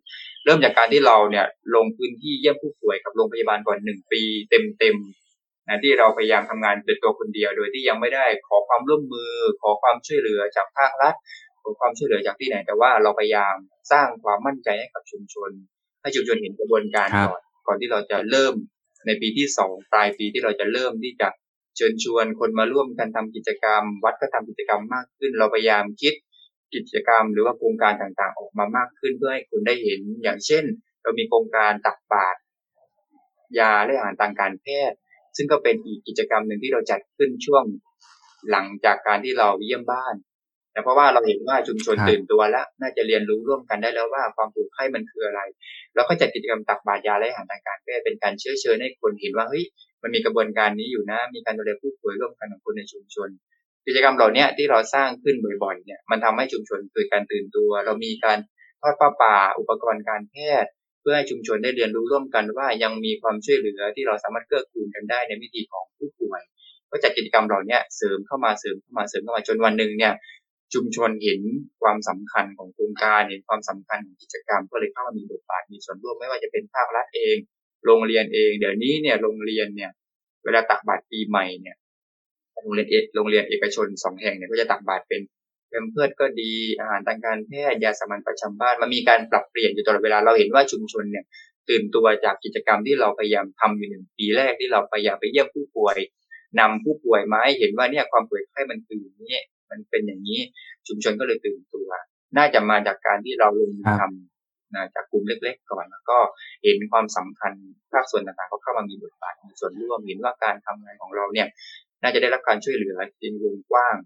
[0.45, 5.24] เริ่มจากการที่เราเนี่ยลงพื้นที่เยี่ยมผู้ป่วยกับโรงพยาบาลก่อนหนึ่งปีเต็มๆ
[5.69, 11.15] นะที่เราพยายามทำงานเป็นตัวคนเดียว โดยที่ยังไม่ได้ขอความร่วมมือ ขอความช่วยเหลือจากภาครัฐ
[11.63, 13.55] ขอความช่วยเหลือจากที่ไหน แต่ว่าเราพยายาม
[13.93, 15.51] สร้างความมั่นใจให้กับชุมชน
[16.03, 18.55] ให้ชุมชนเห็นกระบวนการครับก่อนก่อนที่เราจะเริ่ม
[19.07, 21.29] ในปีที่สองปลายปีที่เราจะเริ่มที่จะ
[21.77, 26.15] เชิญชวนคนมาร่วมกันทำกิจกรรม วัดก็ทำกิจกรรมมากขึ้น เราพยายามคิด
[26.75, 30.65] กิจกรรม หรือว่าโครงการต่างๆ ออกมามากขึ้นเพื่อให้คนได้เห็นอย่างเช่น
[31.03, 32.39] เรามีโครงการตักบาตร
[33.59, 34.97] ยาและอาหารทางการแพทย์
[35.37, 37.65] ซึ่งก็เป็นอีกกิจกรรมหนึ่งที่เราจัดขึ้นช่วง
[38.51, 40.15] หลังจากการที่เราเยี่ยมบ้าน
[40.73, 45.41] แต่เพราะว่าเราเห็นว่าชุมชนครับตื่นตัวแล้วน่าจะเรียนรู้ร่วมกันได้แล้วว่าความป่วยไข้มันคืออะไร
[45.95, 49.65] แล้วก็จัดกิจกรรมตักบาตรยาและอาหารทางการแพทย์เป็นการเชื้อเชิญให้คนเห็นว่าเฮ้ย
[50.03, 53.29] มันมีกระบวนการนี้อยู่นะ มีการดูแลผู้ป่วยร่วมกันของคนในชุมชน
[53.87, 58.39] กิจกรรมเหล่าเนี้ยที่เราสร้างขึ้นบ่อยๆเนี่ยมันทำให้ชุมชนเกิดการตื่นตัว เรามีการ
[58.81, 66.41] ทอดผ้าป่า อุปกรณ์การแพทย์เพื่อให้ชุมชนได้เรียนรู้ร่วมกันว่ายังมีความช่วยเหลือที่เราสามารถเกื้อกูลกันได้ในวิธีของผู้ป่วย
[66.91, 70.13] ก็จัดกิจกรรมเหล่านี้เสริมเข้ามาเสริมเข้ามาเสริมเข้ามาจนวันหนึ่งเนี่ย
[70.75, 71.41] ชุมชนเห็น
[71.83, 77.37] ความสำคัญของโครงการเห็นความสำคัญของกิจกรรม ก็เลยเข้ามามีบทบาทมีส่วนร่วมไม่ว่าจะเป็นภาครัฐเอง
[77.85, 79.91] โรงเรียนเอง เดี๋ยวนี้เนี่ยโรงเรียนเนี่ย
[80.45, 81.77] เวลาตักบาตรปีใหม่เนี่ย
[82.63, 85.21] โรงเรียนเอกโรงเรียนเอกชนสองแห่งเนี่ยก็จะตักบาตรเป็น
[85.83, 91.25] มเพื่อก็ดีอาหารทางการแพทย์ยาสามัญประจำบ้านมันมีการปรับเปลี่ยนอยู่ตลอดเวลาเราเห็นว่าชุมชนเนี่ย
[91.69, 95.97] ตื่นตัวจากกิจกรรมที่เราพยายามทำอยู่หนึ่งปีแรกที่เราพยายามไปเยี่ยมผู้ป่วย
[96.61, 99.39] นำผู้ป่วยมาให้เห็นว่าเนี่ยความป่วยไข้มันคืออย่างนี้
[99.71, 100.41] มันเป็นอย่างนี้
[100.89, 101.89] ชุมชนก็เลยตื่นตัว
[102.37, 106.19] น่าจะมาจากการที่เราลงมือทำนะจากกลุ่มเล็ก ๆ ก่อนแล้วก็
[106.65, 107.53] เห็นความสำคัญ
[107.93, 111.49] ภาคส่วนต่างๆเขาเข้ามามีบทบาทมีส่วนร่วมเห็นว่าการทำงานของเราเนี่ย
[112.03, 113.97] น่าจะได้รับการช่วยเหลือในวงกว้าง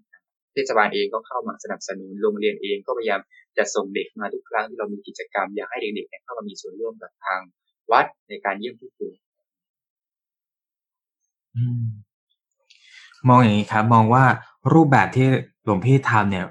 [0.58, 3.20] ทศบาลเองก็เข้ามาสนับสนุนโรงเรียนเองก็พยายาม
[3.58, 7.40] จะส่งเด็กมาทุกครั้งที่เรามีกิจกรรมอยากให้เด็กๆเเข้ามามีส่วนร่วมกับทาง
[7.92, 9.14] วัดในการเยี่ยมผู้ป่วย
[11.80, 11.82] ม
[13.28, 14.24] มองอย่างนี้ครับ มองว่า
[14.72, 15.26] รูปแบบที่
[15.64, 16.46] หลวงพี่ทำเนี่ย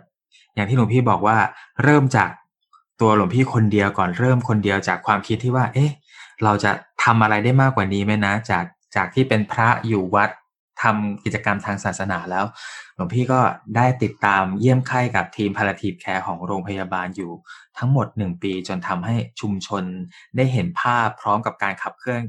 [0.55, 1.37] อย่างที่หลวงพี่บอกว่า
[1.83, 2.29] เริ่มจาก
[3.01, 5.91] ตัวหลวงพี่คนเดียวก่อนเริ่มคนเดียวจากความคิดที่ว่า เอ๊ะ
[6.43, 6.71] เราจะ
[7.03, 8.65] ทำอะไรได้มากกว่านี้ไหมนะ จาก
[8.95, 10.29] จากที่เป็นพระอยู่วัด
[10.81, 12.45] ทำกิจกรรมทางศาสนาแล้ว
[12.95, 13.39] หลวงพี่ก็
[13.75, 17.31] ได้ติดตามเยี่ยมไข้กับทีมพาราทีฟแคร์ของโรงพยาบาลอยู่
[17.77, 19.83] ทั้งหมดหนึ่งปี จนทำให้ชุมชน
[20.35, 22.21] ได้เห็นภาพพร้อมกับการขับเคลื่อน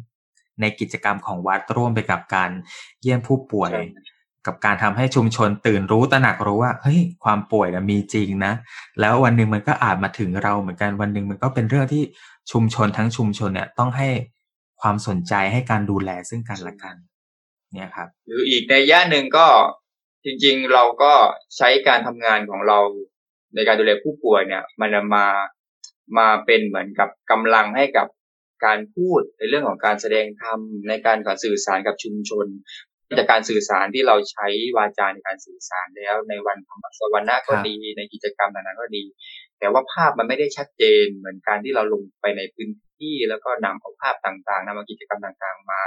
[0.60, 2.50] ในกิจกรรมของวัดร่วมไปกับการ
[3.02, 3.82] เยี่ยมผู้ป่วยใช่
[4.46, 8.52] กับการทำให้ชุมชนตื่นรู้ตระหนักรู้ว่าเฮ้ยความป่วยนะมีจริงนะ
[9.00, 12.02] แล้ววันหนึ่งมันก็อาจมาถึงเราเหมือนกันวันหนึ่งมันก็เป็นเรื่องที่
[12.52, 14.08] ชุมชนทั้งชุมชนเนี่ยต้องให้
[14.80, 16.96] ความสนใจให้การดูแลซึ่งกันและกัน
[17.72, 19.46] เนี่ยครับ หรืออีกในย่าหนึ่งก็
[20.24, 21.12] จริงๆเราก็
[21.56, 22.78] ใช้การทำงานของเรา
[23.54, 25.26] ในการดูแลผู้ป่วยเนี่ย มันมา
[26.18, 28.06] มาเป็นเหมือนกับกำลังให้กับ
[28.64, 32.46] การพูดในเรื่องของการแสดงธรรมในการการสื่อสารกับชุมชน
[33.18, 39.04] จากการสื่อสารที่เราใช้วาจาในการสื่อสารแล้ว ในวันธรรมสวรรค์ก็ดีในกิจกรรมต่างๆก็ดี
[39.58, 45.80] แต่ว่าภาพมันไม่ได้ชัดเจนเหมือนการที่เราลงไปในพื้นที่แล้วก็นำเอาภาพต่างๆนำเอากิจกรรมต่างๆ มา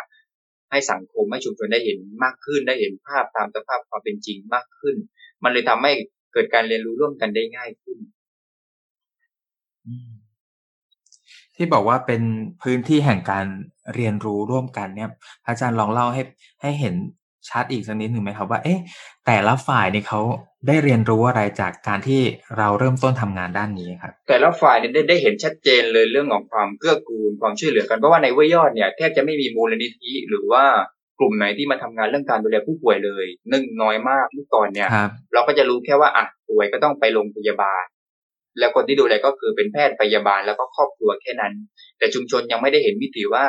[0.72, 4.96] ให้สังคมให้ชุมชนได้เห็นมากขึ้น ได้เห็นภาพตามสภาพความเป็นจริงมากขึ้น
[5.44, 5.92] มันเลยทำให้
[6.34, 7.98] เกิดการเรียนรู้ร่วมกันได้ง่ายขึ้น
[11.56, 12.22] ที่บอกว่าเป็น
[12.62, 13.46] พื้นที่แห่งการ
[13.96, 15.10] เรียนรู้ร่วมกันเนี่ย
[15.48, 16.22] อาจารย์ลองเล่าให้
[16.62, 16.96] ให้เห็น
[17.50, 18.80] ชัดอีกสักนิดหนึ่งไหมครับว่าเอ๊ะ
[19.26, 20.22] แต่ละฝ่ายนี่เขา
[20.68, 22.22] ได้เรียนรู้อะไรจากการที่
[22.58, 30.64] เราเริ่มต้นทำงานด้านนี้ครับแต่ละฝ่ายเนี่ยได้ได้เห็นชัดเจนเลยเรื่องของความเกื้อกูลความช่วยเหลือกันเพราะว่าในเวยอดเนี่ยแทบจะไม่มีมูลนิธิหรือว่า
[31.20, 34.90] กลุ่มไหนที่มาทำงานเรื่องการดูแลผู้ป่วยเลยนึ่งน้อยมากเมื่อก่อนเนี่ย
[35.34, 37.84] เราก็จะรู้แค่ว่าอะป่วยก็ต้องไปโรงพยาบาล
[38.60, 41.54] แล้วคนที่ดูแลก็คือเป็นแพทย์พยาบาลแล้วก็ครอบครัวแค่นั้น
[41.98, 43.46] แต่ชุมชนยังไม่ได้เห็นวิถีว่า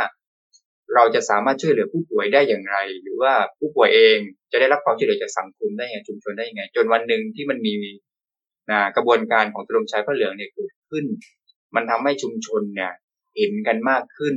[0.94, 4.18] เราจะสามารถช่วยเหลือผู้ป่วยได้อย่างไร หรือว่าผู้ป่วยเอง
[4.52, 7.74] จะได้รับความช่วยเหลือจากสังคมได้ยังไงชุมชนได้ยังไง จนวันหนึ่งที่มันมี
[8.70, 11.04] นะกระบวนการของตรมชายพระเหลืองเนี่ยเกิดขึ้น
[11.74, 12.92] มันทำให้ชุมชนเนี่ย
[13.36, 14.34] เห็นกันมากขึ้น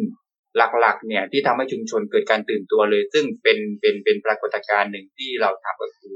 [0.57, 6.13] หลักๆ เนี่ยที่ทำให้ชุมชนเกิดการตื่นตัวเลย ซึ่งเป็นเป็นเป็นปรากฏการณ์หนึ่งที่เราทำก็คือ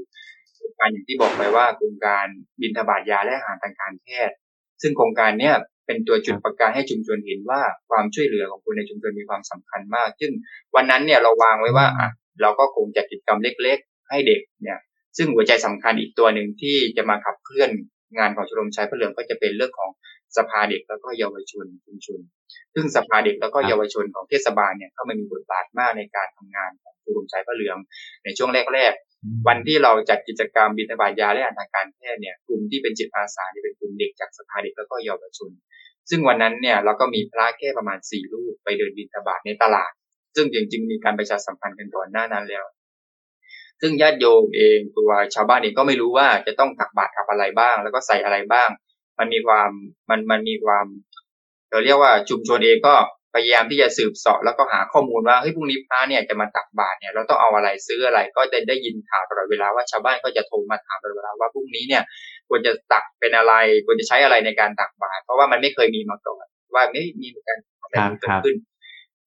[0.54, 2.26] โครงการอย่างที่บอกไปว่าโครงการ
[2.60, 4.36] บินทบาทยาและอาหารทางการแพทย์
[4.82, 5.54] ซึ่งโครงการเนี้ย
[5.86, 10.32] เป็นตัวจุดประกายให้ชุมชนเห็นว่าความช่วยเหลือของคนในชุมชนมีความสำคัญมาก ซึ่ง
[10.74, 12.08] วันนั้นเนี่ยเราวางไว้ว่าอะ
[12.42, 14.78] เราก็คงจัดกิจกรรมเล็ก ๆ ให้เด็กเนี่ย
[15.16, 17.70] ซึ่งหัวใจสำคัญอีกตัวหนึ่งที่จะมาขับเคลื่อน
[18.18, 19.90] งานของชมรมชายพระเหลืองก็จะเป็นเรื่องของ
[20.36, 22.20] สภาเด็กแล้วก็เยาวชนชุมชน
[22.74, 27.76] ซึ่งสภาเด็กแล้วก็เยาวชนของเทศบาลเนี่ยเข้ามามีบทบาทมากในการทำงานของชมรมชายพระเหลือง
[28.24, 29.09] ในช่วงแรกๆ
[29.48, 35.50] วันที่เราจัดกิจกรรมบิณฑบาตยาและอาหารทางการแพทย์เนี่ยกลุ่มที่เป็นจิตอาสาจะเป็นกลุ่มเด็กจากสภาเด็กแล้วก็เยาวชน
[36.10, 39.92] ซึ่งวันนั้นเนี่ยเราก็มีพระแค่ประมาณสี่รูปไปเดินบิณฑบาตในตลาด
[40.36, 42.64] ซึ่งจริงๆมีการประชาสัมพันธ์กันก่อนหน้านั้นแล้ว
[43.80, 48.68] ซึ่งญาติโยมเองตัวชาวบ้านเองก็ไม่รู้ว่าจะต้องตักบาตรกับอะไรบ้าง แล้วก็ใส่อะไรบ้าง
[49.18, 49.70] มันมีความ
[50.10, 50.86] มันมันมีความ
[51.70, 52.94] เราเรียกว่าชุมชนเองก็
[53.34, 62.02] พยายามที่จะสืบเสาะแล้วก็หาข้อมูลว่าเฮ้ยพรุ่งนี้พระเนี่ยจะมาตักบาตรเนี่ยเราต้องเอาอะไรซื้ออะไรก็ได้ได้ยินข่าวตลอดเวลาว่าชาวบ้านก็จะโทรมาถามตลอดเวลาว่าพรุ่งนี้เนี่ย
[62.48, 63.54] ควรจะตักเป็นอะไร
[63.86, 68.56] ควรจะใช้อะไรในการตักบาตรเพราะว่ามันไม่เคยมีมาก่อนว่าไม่มีการอะไรเกิดขึ้น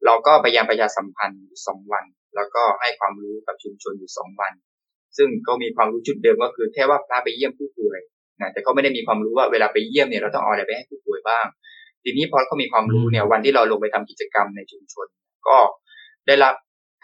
[0.05, 4.53] เราก็พยายามประชาสัมพันธ์อยู่สองวัน แล้วก็ให้ความรู้กับชุมชนอยู่สองวัน
[5.17, 7.99] ซึ่งก็มีความรู้จุดเดิมก็คือแค่ว่าพระไปเยี่ยมผู้ป่วย
[8.41, 11.45] นะแต่ก็ไม่ได้มีความรู้ว่าเวลาไปเยี่ยมเนี่ยเราต้องเอาอะไรไปให้ผู้ป่วยบ้าง
[12.03, 15.07] ทีนี้พอเขามีความรู้เนี่ยวันที่เราลงไปทำกิจกรรมในชุมชน
[15.47, 15.57] ก็
[16.27, 16.55] ได้รับ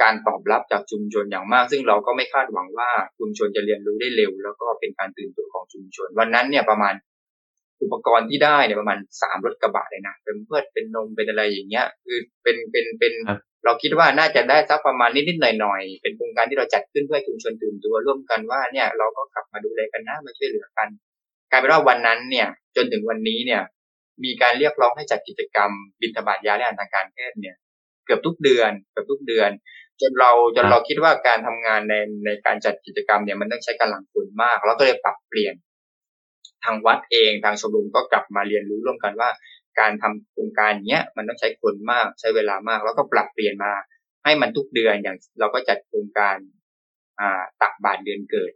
[0.01, 6.93] การตอบรับจากชุมชนอย่างมาก ซึ่งเราก็ไม่คาดหวังว่าชุมชนจะเรียนรู้ได้เร็ว แล้วก็เป็นการตื่นตัวของชุมชน วันนั้นเนี่ยประมาณ
[7.81, 13.13] อุปกรณ์ที่ได้เนี่ยประมาณสามรถกระบะเลยนะเป็นเพื่อเป็นนมเป็นอะไรอย่างเงี้ย คือเป็นเป็นเป็น
[13.65, 20.87] เราคิดว่าน่าจะได้สักประมาณนิดๆหน่อยๆเป็นโครงการที่เราจัดขึ้นเพื่อชุมชนตื่นตัวร่วมกันว่าเนี่ยเราก็กลับมาดูแลกันนะมาช่วยเหลือกัน
[21.51, 23.61] กลายเป็นว่าวันนั้นเนี่ย จนถึงวันนี้เนี่ย
[24.23, 27.55] มีการเรียกร้องให้จัดกิจกรรม บินทบาทยาและอาหารทางการแพทย์เนี่ย
[28.05, 29.49] เกือบทุกเดือนเกือบทุกเดือน
[30.01, 31.93] จนเราจนเราคิดว่าการทำงานใน
[32.25, 35.55] ในการจัดกิจกรรมเนี่ยมันต้องใช้กำลังคนมาก เราก็เลยปรับเปลี่ยน
[36.63, 39.29] ทางวัดเองทางชมรมก็กลับมาเรียนรู้ร่วมกันว่า
[39.79, 43.73] การทำโครงการเนี้ยมันต้องใช้คนมากใช้เวลามาก แล้วก็ปรับเปลี่ยนมา
[44.23, 46.37] ให้มันทุกเดือนอย่างเราก็จัดโครงการ
[47.19, 48.51] อ่าตักบาตรเดือนเกิด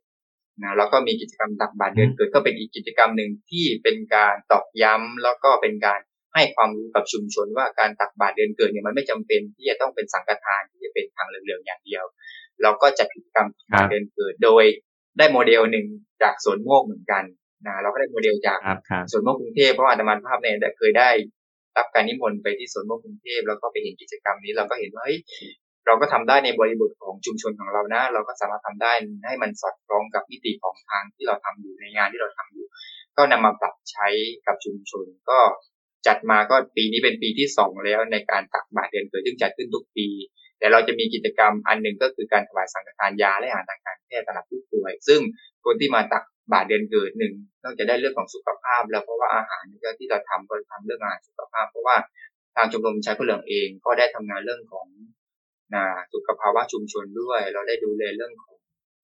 [0.62, 6.00] นะแล้วก็มีกิจกรรมตักบาตรเดือนเกิดก็เป็นอีกกิจกรรมหนึ่งที่เป็นการตอกย้ำแล้วก็เป็นการ
[6.34, 12.04] ให้ความรู้กับชุมชนว่าการตักบาตรเดือนเกิดเนี่ยมันไม่จำเป็นที่จะต้องเป็นสังฆทานที่จะเป็นทางเหลืองๆอย่างเดียว
[12.62, 14.64] เราก็จัดกิจกรรมตักบาตรเดือนเกิดโดย
[15.18, 15.86] ได้โมเดลหนึ่ง
[16.24, 17.24] จากสวนโมกข์เหมือนกัน
[17.66, 18.60] นะเราก็ได้โมเดลจาก
[19.12, 21.10] สวนโมกข์กรุงเทพเพราะอาตมาภาพเนี่ยเคยได้
[21.78, 25.20] รับการนิมนต์ไปที่สวนโมกข์กรุงเทพแล้วก็ไปเห็นกิจกรรมนี้เราก็เห็นว่าเฮ้ย
[25.86, 28.94] เราก็ทำได้ในบริบทของชุมชนของเรานะ เราก็สามารถทำได้
[29.28, 32.66] ให้มันสอดคล้องกับมิติของทางที่เราทำอยู่ในงานที่เราทำอยู่
[33.18, 34.08] ก็นำมาปรับใช้
[34.48, 35.40] กับชุมชน ก็
[36.08, 40.08] จัดมาก็ปีนี้เป็นปีที่สองแล้วในการตักบาตรเดือนเกิดซึ่งจัดขึ้นทุกปี
[40.60, 45.20] แต่เราจะมีกิจกรรมอันหนึ่งก็คือการถวายสังฆทานยาและอาหารทางการแพทย์สำหรับผู้ป่วย ซึ่ง
[45.66, 49.64] คนที่มาตักบาตรเดือนเกิดหนึ่งนอกจากได้เรื่องของสุขภาพ แล้วเพราะว่าอาหาร
[50.00, 51.96] ที่เราทำก็ทำเรื่องอาหารสุขภาพ เพราะว่า
[52.56, 54.88] ทางชมรมชายผู้เหลืองเองก็ได้ทำงานเรื่องของ
[55.76, 58.56] นะสุขภาวะชุมชนด้วย เราได้ดูแลเรื่องของ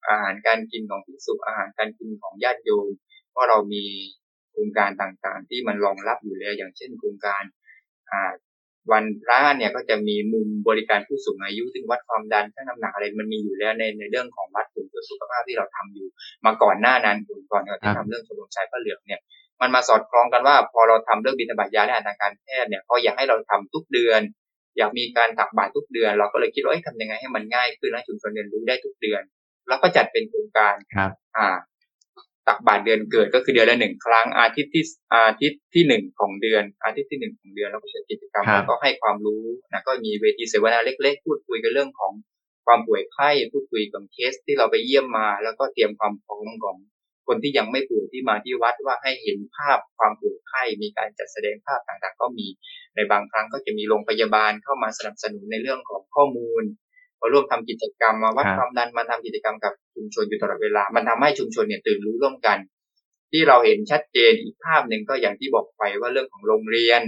[0.09, 2.87] อาหารการกินของภิกษุอาหารการกินของญาติโยม
[3.31, 3.83] เพราะเรามี
[4.51, 7.43] โครงการต่างๆ ที่มันรองรับอยู่แล้วอย่างเช่นโครงการ
[8.11, 8.31] อ่า
[8.91, 16.07] วันพระเนี่ยก็จะมีมุมบริการผู้สูงอายุซึ่งวัดความดันชั่งน้ำหนักอะไรมันมีอยู่แล้วในในเรื่องของวัดส่งเสริมสุขภาพที่เราทำอยู่
[16.45, 17.17] มาก่อนหน้านั้น
[17.51, 19.21] ก่อนที่ทำเรื่องชมรมชายผ้าเหลืองเนี่ย
[19.61, 24.21] มันมาสอดคล้องกันว่าพอเราทำเรื่องบิณฑบาตยาและทางการแพทย์เนี่ยเขาอยากให้เราทำทุกเดือน
[24.77, 29.21] อยากมีการตักบาตรทุกเดือน เราก็เลยคิดว่าทำยังไงให้มันง่ายขึ้นให้ชุมชนเรียนรู้ได้ทุกเดือน
[29.67, 31.47] แล้วก็จัดเป็นโครงการครับอ่า
[32.47, 42.13] ตักบาตรเดือนเกิดก็คือเดือนละหนึ่งครั้งอาทิตย์ที่อาทิตย์ที่หนึ่งของเดือน อาทิตย์ที่หนึ่งของเดือนแล้วก็จัดกิจกรรมครับแล้วก็ให้ความรู้นะก็มีเวทีเสวนาเล็ก ๆ พูดคุยกันเรื่องของ
[42.65, 46.75] ความป่วยไข้พูดคุยกับเคสที่เราไปเยี่ยมมา แล้วก็เตรียมความพร้อมของ
[47.29, 52.47] คนที่ยังไม่ป่วยที่มาที่วัดว่าให้เห็นภาพความป่วยไข้มีการจัดแสดงภาพต่างๆ ก็มี
[52.95, 56.63] ในบางครั้งก็จะมีโรงพยาบาลเข้ามาสนับสนุนในเรื่องของข้อมูล
[57.21, 62.57] มาร่วมทำกิจกรรมมาวัดความดันมาทำกิจกรรมกับชุมชนอยู่ตลอดเวลา มันทำให้ชุมชนเนี่ยตื่นรู้ร่วมกัน
[63.31, 67.01] ที่เราเห็นชัดเจนอีกภาพหนึ่งก็อย่างที่บอกไปว่าเรื่องของโรงเรียน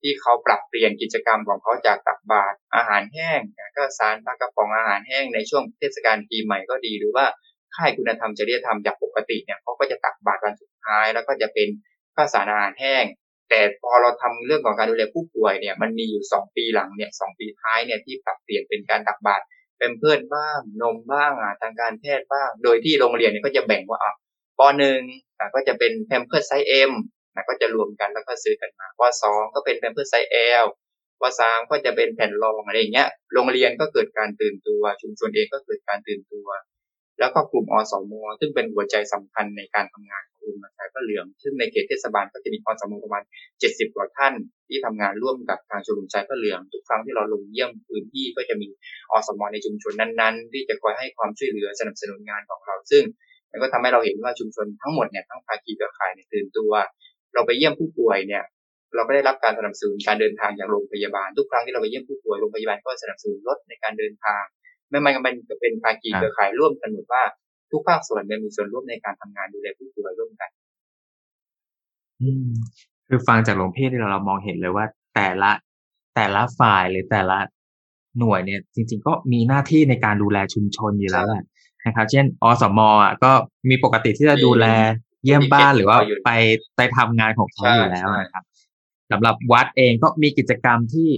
[0.00, 3.40] ที่เขาปรับเปลี่ยนกิจกรรมของเขาจากตักบาตรอาหารแห้ง
[3.76, 7.26] ก็สารปลากระป๋องอาหารแห้งในช่วงเทศกาลปีใหม่ก็ดีหรือว่า
[7.76, 11.68] ค่ายคุณธรรมจริยธรรมจากปกติเนี่ยเขาก็จะตักบาตรวันสุดท้าย แล้วก็จะเป็น
[12.16, 13.04] ข้าวสารอาหารแห้ง
[13.50, 19.44] แต่พอเราทำเรื่องของการดูแลผู้ป่วยเนี่ยมันมีอยู่สองปีหลังเนี่ยสองปีท้ายเนี่ยที่ปรับเปลี่ยนเป็นการตักบาตร
[19.78, 24.12] เป็นเพื่อนบ้างนมบ้างอาหารทางการแพทย์บ้าง โดยที่โรงเรียนเนี่ยก็จะแบ่งว่าอะ
[24.58, 25.00] ปหนึ่ง
[25.38, 26.92] อะก็จะเป็นแพมเพิร์สไซส์ M
[27.34, 30.64] นะก็จะรวมกันแล้วก็ซื้อกันมาปสองก็เป็นแพมเพิร์สไซส์ L
[31.20, 36.46] ปสามก็จะเป็นแผ่นรองอะไรอย่างเงี้ย โรงเรียนก็เกิดการตื่นตัว ชุมชนเองก็เกิดการตื่นตัว
[37.18, 43.22] แล้วก็กลุ่มอสมซึ่งเป็นหัวใจสำคัญในการทำงานของกลุ่มชายผ้าเหลือง ซึ่งในเขตเทศบาลก็จะมีอสมประมาณ
[43.60, 44.34] 70 กว่าท่าน
[44.68, 48.68] ที่ทำงานร่วมกับทางชมรมชายผ้าเหลือง ทุกครั้งที่เราลงเยี่ยมพื้นที่ก็จะมี
[49.12, 53.02] อสมในชุมชนนั้นๆ ที่จะคอยให้ความช่วยเหลือสนับสนุนงานของเรา ซึ่ง
[53.50, 56.72] มันก็ทำให้เราเห็นว่าชุมชนทั้งหมดเนี่ยทั้งภาคีเครือข่ายเนี่ยตื่นตัว
[57.34, 58.44] เราไปเยี่ยมผู้ป่วยเนี่ย
[58.94, 64.42] เราก็ได้รับการสนับสนุนการเดินทางจากโรงพยาบาล ทุกครั้งที่เราไปเยี่ยมผู้ป่วยโรงพยาบาลก็สนับสนุนรถในการเดินทาง
[65.02, 67.22] ไม่มันมันก็เป็นภาคีเครือข่ายร่วมกันหมดว่า
[67.70, 70.50] ทุกภาคส่วนเนี่ยมีส่วนร่วมในการทำงานดูแลผู้ป่วยร่วมกัน
[72.22, 72.48] อืม
[73.08, 75.50] คือฟังจากหลวงพี่ที่เราเรามองเห็นเลยว่าแต่ละ
[76.14, 77.38] แต่ละฝ่ายหรือแต่ละ
[78.18, 81.42] หน่วยเนี่ย จริง ๆ ก็มีหน้าที่ในการดูแลชุมชนอยู่แล้วแหละ
[81.86, 83.32] นะครับเช่นอสมอะก็
[83.70, 84.66] มีปกติที่จะดูแล
[85.24, 86.30] เยี่ยมบ้านหรือว่าไป
[86.76, 88.44] ไปทำงานของเขาอยู่แล้วนะครับ
[89.10, 91.10] สำหรับวัดเองก็มีกิจกรรมที่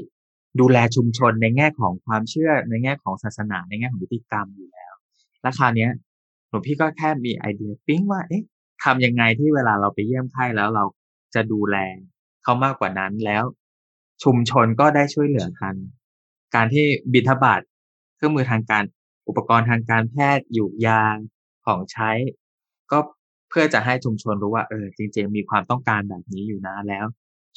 [0.61, 4.93] ดูแลชุมชนในแง่ของความเชื่อในแง่ของศาสนาในแง่ของพฤติกรรมอยู่แล้ว
[5.43, 5.91] และคราวนี้ย
[6.49, 8.45] หลวงพี่ก็แค่มีไอเดียปิ๊งว่า เอ๊ะ
[8.85, 10.85] ทำยังไงที่เวลาเราไปเยี่ยมไข้แล้วเรา
[11.35, 11.77] จะดูแล
[12.43, 13.45] เขามากกว่านั้นแล้ว
[14.25, 15.75] ชุมชนก็ได้ช่วยเหลือกัน
[16.55, 17.61] การที่บิณฑบาต
[18.17, 18.85] เครื่องมือทางการ
[19.29, 21.17] อุปกรณ์ทางการแพทย์อยู่ยาง
[21.67, 22.11] ของใช้
[22.91, 22.99] ก็
[23.49, 27.07] เพื่อจะให้ชุมชนรู้ว่าเออจริง ๆ มีความต้องการแบบนี้อยู่นะแล้ว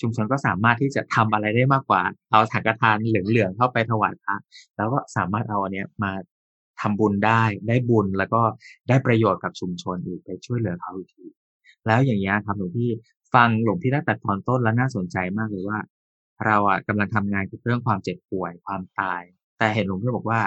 [0.02, 4.36] ชุมชนก็สามารถที่จะทำอะไรได้มากกว่า เอาถังกทานเหลืองๆเข้าไปถวายพระ
[4.78, 6.12] แล้วก็สามารถเอาอันเนี้ยมา
[6.82, 8.42] ทำบุญได้ได้บุญแล้วก็
[8.90, 11.26] ได้ประโยชน์กับชุมชนอีกไปช่วยเหลือเขาอีกที
[11.88, 12.92] แล้วอย่างเงี้ยครับหลวงพี่
[13.34, 15.80] ฟังหลวงพี่ตั้งแต่ตอนต้นแล้วน่าสนใจมากเลยว่า
[16.46, 19.22] เราอะกำลังทำงานกับเรื่องความเจ็บป่วยความตาย
[19.58, 20.42] แต่เห็นหลวงพี่บอกว่า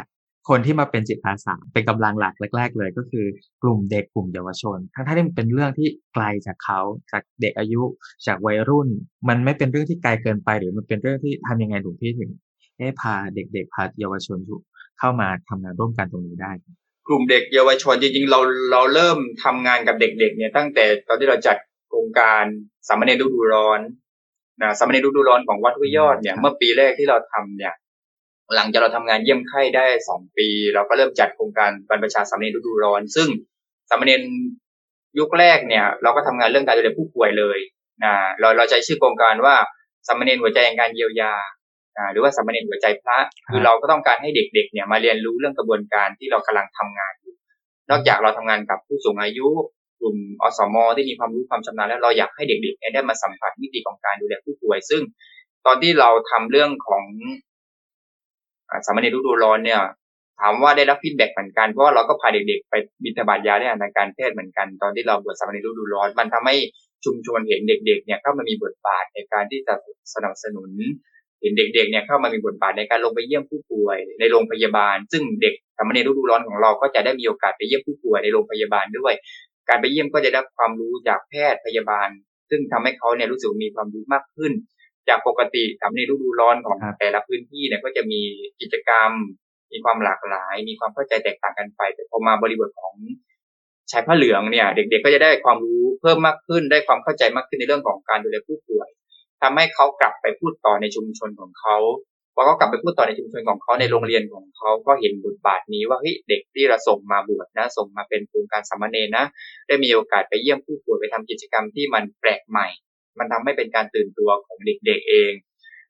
[0.48, 3.26] คนที่มาเป็นจิตอาสาเป็นกำลังหลักแรก ๆ เลย ก็คือ
[3.62, 6.80] กลุ่มเด็กกลุ่มเยาวชน ทั้งที่มันเป็นเรื่องที่ไกลจากเขา
[7.12, 7.82] จากเด็กอายุ
[8.26, 8.88] จากวัยรุ่น
[9.28, 12.30] มันไม่เป็นเรื่องที่ไกลเกินไป หรือมันเป็นเรื่องที่ทำยังไงหลวงพี่ถึง
[12.78, 14.38] ให้พาเด็กๆพาเยาวชน
[14.98, 16.52] เข้ามาทำงานร่วมกันตรงนี้ได้
[17.08, 18.40] กลุ่มเด็กเยาวชนจริงๆเรา
[18.72, 21.56] เราเริ่มทำงานกับเด็ก ๆ เนี่ยตั้งแต่ตอนที่เราจัด
[21.88, 22.44] โครงการ
[22.88, 23.80] สามเณรฤดูร้อน
[24.62, 27.74] นะสามเณรฤดูร้อนของวัดห้วยยอดเนี่ยเมื่อปีแรกที่เราทำเนี่ย
[28.56, 33.28] หลังจากเราทำงานเยี่ยมไข้ได้สองปี เราก็เริ่มจัดโครงการบรรพชาสามเณรฤดูร้อน ซึ่ง
[33.90, 34.22] สามเณร
[35.18, 37.58] ยุคแรกเนี่ย เราก็ทำงานเรื่องการดูแลผู้ป่วยเลย
[38.04, 39.54] นะเราเราใช้ชื่อโครงการว่า
[40.06, 41.34] สามเณรหัวใจแห่งการเยียวยา
[42.12, 43.18] หรือว่าสามเณรหัวใจพระ
[43.50, 47.34] คือเราก็ต้องการให้เด็กๆเนี่ยมาเรียนรู้เรื่องกระบวนการที่เรากำลังทำงานอยู่
[47.90, 49.48] นอกจากเราทำงานกับผู้สูงอายุ
[50.00, 55.02] กลุ่มอสมที่มีความรู้ความชำนาญแล้วเราอยากให้เด็กๆได้มาสัมผัสมิติของการดูแลผู้ป่วย ซึ่ง
[55.66, 57.04] ตอนที่เราทำเรื่องของ
[58.86, 59.80] สามเณรฤดูร้อนเนี่ย
[60.40, 66.56] ถามว่าได้รับ feedback เหมือนกันเพราะว่าเราก็พาเด็กๆไปบิณฑบาตยาได้ทางการแพทย์เหมือนกัน ตอนที่เราบวชสามเณรฤดูร้อน มันทำให้
[67.04, 69.74] ชุมชนเห็นเด็ก ๆ เนี่ยเข้ามามีบทบาทในการที่จะ
[70.14, 70.70] สนับสนุน
[71.40, 79.14] เห็นเด็ก ๆ เนี่ยเข้ามามีบทบาทในการลงไปเยี่ยมผู้ป่วย ในโรงพยาบาล ซึ่งเด็กสามเณรฤดูร้อนของเราก็จะได้มีโอกาสไปเยี่ยมผู้ป่วยในโรงพยาบาลด้วย
[79.68, 82.08] การไปเยี่ยมก็จะได้ความรู้จากแพทย์พยาบาล
[82.50, 84.52] ซึ่งทำให้เขาเนี่ยรู้สึกมีความรู้มากขึ้น
[85.08, 88.20] จากปกติสามเณรฤดูร้อนของแต่ละพื้นที่เนี่ยก็จะมี
[88.60, 89.10] กิจกรรม
[89.72, 92.94] มีความหลากหลาย มีความเข้าใจแตกต่างกันไป แต่พอมาบริบทของ
[93.90, 98.88] ชายผ้าเหลืองเนี่ย เด็ก ๆ ก็จะได้ความรู้เพิ่มมากขึ้นได้ความเข้าใจมากขึ้นในเรื่องของการดูแลผู้ป่วย
[99.42, 101.76] ทำให้เขากลับไปพูดต่อในชุมชนของเขา
[102.34, 109.24] พอเขากลับไปพูดต่อในชุมชนของเขาในโรงเรียนของเขาก็เห็นบทบาทนี้ว่าเฮ้ยเด็กที่เราส่งมาบวชนะ ส่งมาเป็นโครงการสามเณรนะ
[109.66, 112.68] ได้มีโอกาสไปเยี่ยมผู้ป่วยไปทำกิจกรรมที่มันแปลกใหม่
[113.18, 115.32] มันทำให้เป็นการตื่นตัวของเด็กๆเอง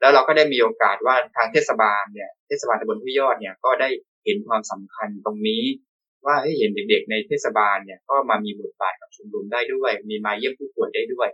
[0.01, 3.89] แล้วเราก็ได้มีโอกาสว่าทางเทศบาลเนี่ยเทศบาลตำบลห้วยยอดเนี่ยก็ได้
[4.25, 5.63] เห็นความสำคัญตรงนี้
[6.25, 11.29] ว่าให้เห็นเด็กๆ ในเทศบาลเนี่ยก็มามีบทบาทกับชุมนุมได้ด้วย มีมาเยี่ยมผู้ป่วยได้ด้วย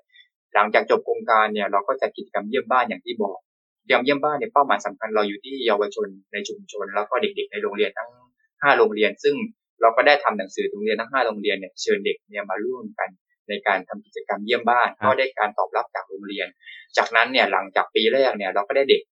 [0.54, 3.38] หลังจากจบโครงการเนี่ยเราก็จัดกิจกรรมเยี่ยมบ้านอย่างที่บอก
[3.86, 8.10] เยี่ยมเยี่ยมบ้านเนี่ยเป้าหมายสำคัญเราอยู่ที่เยาวชนในชุมชน แล้วก็เด็กๆ ในโรงเรียนทั้ง
[8.46, 9.34] 5 โรงเรียน ซึ่ง
[9.80, 13.08] เราก็ได้ทำหนังสือโรงเรียนทั้ง 5 โรงเรียนเนี่ยเชิญเด็กเนี่ยมาร่วมกัน
[13.48, 16.48] ในการทำกิจกรรมเยี่ยมบ้าน ก็ได้การตอบรับจากโรงเรียน
[16.96, 19.02] จากนั้นเนี่ยหลังจากปีแรกเนี่ย เราก็ได้เด็ก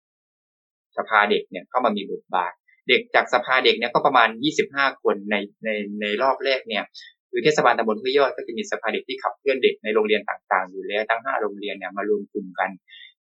[0.97, 2.53] สภาเด็กเนี่ยเข้ามามีบทบาท
[2.89, 4.29] เด็กจากสภาเด็กเนี่ยก็ประมาณ
[4.65, 5.69] 25 คนในใน
[6.01, 6.83] ในรอบแรกเนี่ย
[7.31, 12.69] คือเทศบาลตำบลห้วยยอดก็จะมีสภาเด็กที่ขับเคลื่อนเด็กในโรงเรียนต่างๆ อยู่แล้วทั้ง 5 โรงเรียนเนี่ยมารวมกลุ่มกัน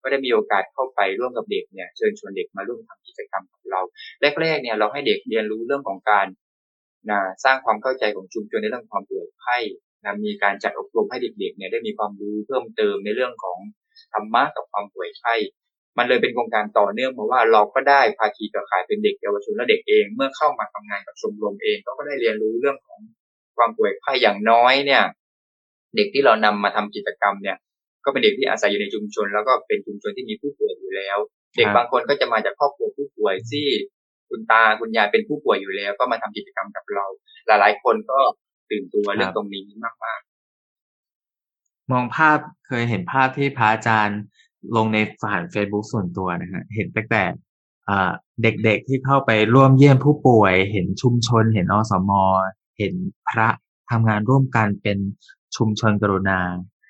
[0.02, 3.82] ก็ได้มีโอกาสเข้าไปร่วมกับเด็กเนี่ยเชิญชวนเด็กมาร่วมทำกิจกรรมกับเรา
[4.42, 6.28] แรกๆเนี่ยเราให้เด็กเรียนรู้เรื่องของการ
[7.10, 9.58] นะสร้างความเข้าใจของชุมชนในเรื่องความป่วยไข้
[10.06, 13.58] นะมีการจัดอบรมให้เด็กๆเนี่ยได้มีความรู้เพิ่มเติมในเรื่องของ
[14.14, 15.36] ธรรมะกับความป่วยไข้
[15.98, 23.00] มันเลยเป็นโครงการต่อเนื่องมาว่าเราก็ได้ภาคีเครือข่ายเป็นเด็กเยาวชนและเด็กเอง เมื่อเข้ามาทำงานกับชมรมเองก็ได้เรียนรู้เรื่องของ
[23.58, 25.04] ความป่วยไข้อย่างน้อยเนี่ย
[25.96, 27.58] เด็กที่เรานำมาทำกิจกรรมเนี่ย
[28.06, 31.18] ก็เป็นเด็กที่อาศัยอยู่ในชุมชน แล้วก็เป็นชุมชนที่มีผู้ป่วยอยู่แล้ว
[31.58, 33.68] เด็กบางคนก็จะมาจากครอบครัวผู้ป่วยที่
[34.30, 37.06] คุณตาคุณยายเป็นผู้ป่วยอยู่แล้ว ก็มาทำกิจกรรมกับเรา
[37.48, 38.20] หลายๆ คนก็
[38.72, 44.20] ตื่นตัวเรื่องตรงนี้มากๆมองภาพเคยเห็นภาพที่พระอาจารย์
[44.76, 47.24] ลงในผ่าน Facebook ส่วนตัวนะฮะเห็นตั้งแต่
[48.44, 52.12] เด็กๆที่เข้าไปร่วมเยี่ยมผู้ป่วย เห็นชุมชน เห็นอสม
[52.78, 52.94] เห็น
[53.30, 53.48] พระ
[53.92, 54.98] ทำงานร่วมกันเป็น
[55.56, 56.40] ชุมชนกรุณา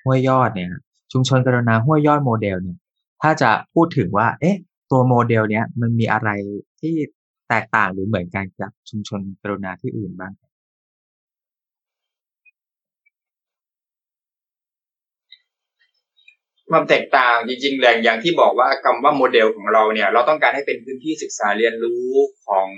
[0.04, 0.70] ห้วยยอดเนี่ย
[1.12, 2.78] ชุมชนกรุณาห้วยยอดโมเดลเนี่ย
[3.22, 4.58] ถ้าจะพูดถึงว่า เอ๊ะ
[4.90, 6.28] ตัวโมเดลเนี้ยมันมีอะไร
[6.80, 6.94] ที่
[7.48, 10.32] แตกต่างหรือเหมือนกันกับชุมชนกรุณาที่อื่นบ้าง
[16.70, 22.08] ความแตกต่างจริงๆแล้วอย่างที่บอกว่าคำว่าโมเดลของเราเนี่ย เราต้องการให้เป็นพื้นที่ศึกษาเรียนรู้
[22.46, 22.68] ของ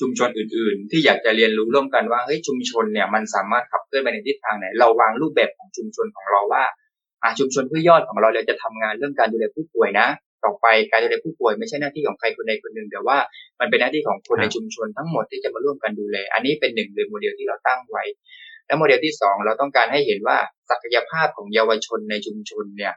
[0.00, 6.64] ชุมชนอื่น ๆ ที่อยากจะเรียนรู้ร่วมกันว่าเฮ้ยชุมชนเนี่ยมันสามารถขับเคลื่อนไปในทิศทางไหนเราวางรูปแบบของชุมชนของเราว่า
[7.22, 10.08] อ่าชุมชนห้วยยอดของเราเราจะทำงานเรื่องการดูแลผู้ป่วยนะ
[10.44, 13.16] ต่อไปการดูแลผู้ป่วยไม่ใช่หน้าที่ของใครคนใดคนหนึ่งแต่ว่า
[13.60, 18.04] มันเป็นหน้าที่ของคนในชุมชนทั้งหมดที่จะมาร่วมกันดูแล อันนี้เป็นหนึ่งในโมเดลที่เราตั้งไว้
[18.66, 20.36] และโมเดลที่สองเราต้องการให้เห็นว่า
[20.70, 22.92] ศักยภาพของเยาวชนในชุมชนเนี่ย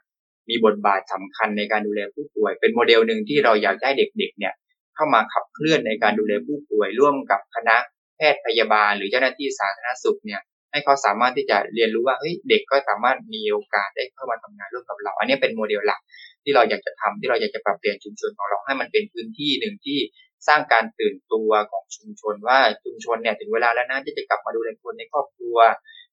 [0.49, 4.53] มีบทบาทสำคัญในการดูแลผู้ป่วย เป็นโมเดลหนึ่งที่เราอยากได้เด็กๆเนี่ย
[4.95, 7.75] เข้ามาขับเคลื่อนในการดูแลผู้ป่วย ร่วมกับคณะ
[8.17, 16.01] แพทย์พยาบาล หรือเจ้าหน้าที่สาธารณสุขเนี่ยให้เขาสามารถที่จะเรียนรู้ว่าเฮ้ยเด็กก็สามารถมีโอกาสได้เข้ามาทำงานร่วมกับเรา อันนี้เป็นโมเดลหลัก
[16.43, 19.99] ที่เราอยากจะทำที่เราอยากจะปรับเปลี่ยนชุมชนของเราให้มันเป็นพื้นที่หนึ่งที่
[20.47, 25.57] สร้างการตื่นตัวของชุมชนว่าชุมชนเนี่ยถึงเวลาแล้วนะที่จะกลับมาดูแลคนในครอบครัว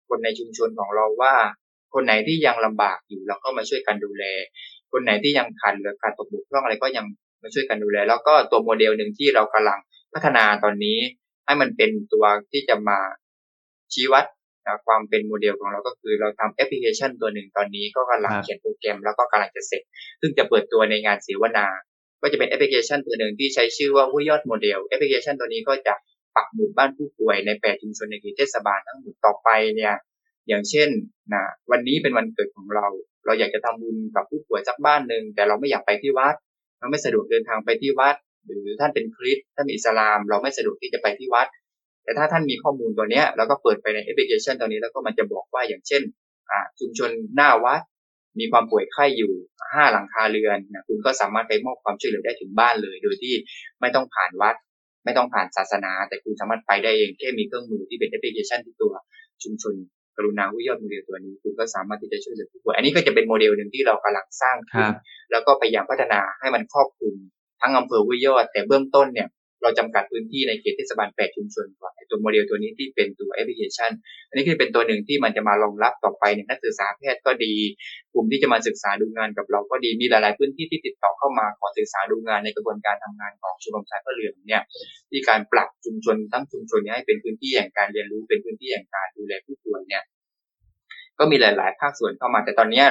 [0.09, 1.35] คนในชุมชนของเราว่า
[1.95, 4.25] คนไหนที่ยังลำบากอยู่เราก็มาช่วยกันดูแล
[4.93, 7.05] คนไหนที่ยังขาดเหลือการตกบกพร่องอะไรก็ยัง
[7.43, 9.79] มาช่วยกันดูแล แล้วก็ตัวโมเดลหนึ่งที่เรากำลัง
[10.13, 10.99] พัฒนาตอนนี้
[11.45, 12.99] ให้มันเป็นตัวที่จะมา
[13.93, 14.25] ชี้วัด
[14.87, 19.83] ความเป็นโมเดลของเราก็คือเราทำแอปพลิเคชันตัวหนึ่งตอนนี้ก็กำลังเขียนโปรแกรมแล้วก็กำลังจะเสร็จ
[20.21, 21.67] ซึ่งจะเปิดตัวในงานเสวนา
[22.23, 25.95] ก็จะเป็นแอปพลิเคชันตัวหนึ่งที่ใช้ชื่อว่าห้วยยอดโมเดล แอปพลิเคชันตัวนี้ก็จะ
[26.37, 29.95] ปักหมุดบ้านผู้ป่วยในแปดชุมชนในเขตเทศบาลทั้งหมดต่อไปเนี่ย
[30.49, 30.89] อย่างเช่น
[31.33, 32.87] นะวันนี้เป็นวันเกิดของเรา
[33.27, 36.35] เราอยากจะทำบุญกับผู้ป่วยสักบ้านหนึ่งแต่เราไม่อยากไปที่วัด
[36.79, 41.47] เราไม่สะดวกเดินทางไปที่วัด หรือท่านเป็นคริสต์ท่านมีอิสลาม เราไม่สะดวกที่จะไปที่วัด
[42.05, 46.03] แต่ถ้าท่านมีข้อมูลตัวนี้เราก็เปิดไปในแอปพลิเคชันตัวนี้แล้วก็มันจะบอกว่าอย่างเช่น
[46.81, 47.81] ชุมชนหน้าวัด
[48.39, 49.33] มีความป่วยไข้อยู่
[49.73, 53.35] ห้าหลังคาเรือนนะคุณก็สามารถไปมอบความช่วยเหลือได้ถึงบ้านเลย โดยที่
[53.81, 54.55] ไม่ต้องผ่านวัด
[55.05, 58.93] ไม่ต้องผ่านศาสนา แต่คุณสามารถไปได้เองแค่มีเครื่องมือที่เป็นแอปพลิเคชันที่ตัว
[59.43, 59.75] ชุมชน
[60.17, 64.91] กรุณาวิยอดโมเดลตัวนี้ คุณก็สามารถที่จะช่วยเหลือผู้ป่วยอันนี้ก็จะเป็นโมเดลหนึ่งที่เรากำลังสร้างขึ้น
[65.31, 67.15] แล้วก็พยายามพัฒนาให้มันครอบคลุม
[67.61, 69.29] ทั้งอำเภอวิยอด แต่เบื้องต้นเนี่ย
[69.63, 73.91] เราจำกัดพื้นที่ในเขตเทศบาล8ชุมชนก่อนตัวโมเดลตัวนี้ที่เป็นตัวแอปพลิเคชัน
[74.29, 77.55] อันนี้คือเป็นตัวหนึ่งที่มันจะมารองรับต่อไปเนี่ยนักศึกษาแพทย์ก็ดี
[78.13, 84.63] กลุ่มที่จะมาศึกษาดูงานกับเราก็ดีมีหลาย ๆ พื้นที่ที่ติดต่อเข้ามาขอศึกษาดูงานในกระบวนการทำงานของชมรมชายพระเหลืองเนี่ย
[85.11, 90.03] ที่การปรับชุมชนทั้งชุมชนนี้ให้เป็นพื้นที่แห่งการเรียนรู้เป็นพื้นที่แห่งการดูแลผู้ป่วยเนี่ย
[91.19, 92.85] ก็มีหลาย ๆ ภาคส่วนเข้ามา แต่ตอนนี้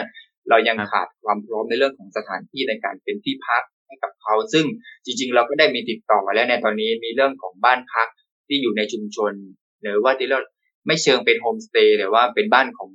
[0.49, 4.65] เรายังขาดความพร้อมในเรื่องของสถานที่ในการเป็นที่พัก ให้กับเขา ซึ่ง
[5.05, 8.07] จริง ๆ เราก็ได้มีติดต่อมาแล้วในตอนนี้มีเรื่องของบ้านพัก
[8.47, 9.33] ที่อยู่ในชุมชน
[9.81, 10.39] หรือว่าที่เรา
[10.87, 12.89] ไม่เชิงเป็นโฮมสเตย์แต่ว่าเป็นบ้านของ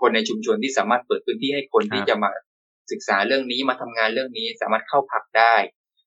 [0.00, 2.30] คนในชุมชนที่สามารถเปิดพื้นที่ให้คนที่จะมา
[2.92, 5.54] ศึกษาเรื่องนี้มาทำงานเรื่องนี้สามารถเข้าพักได้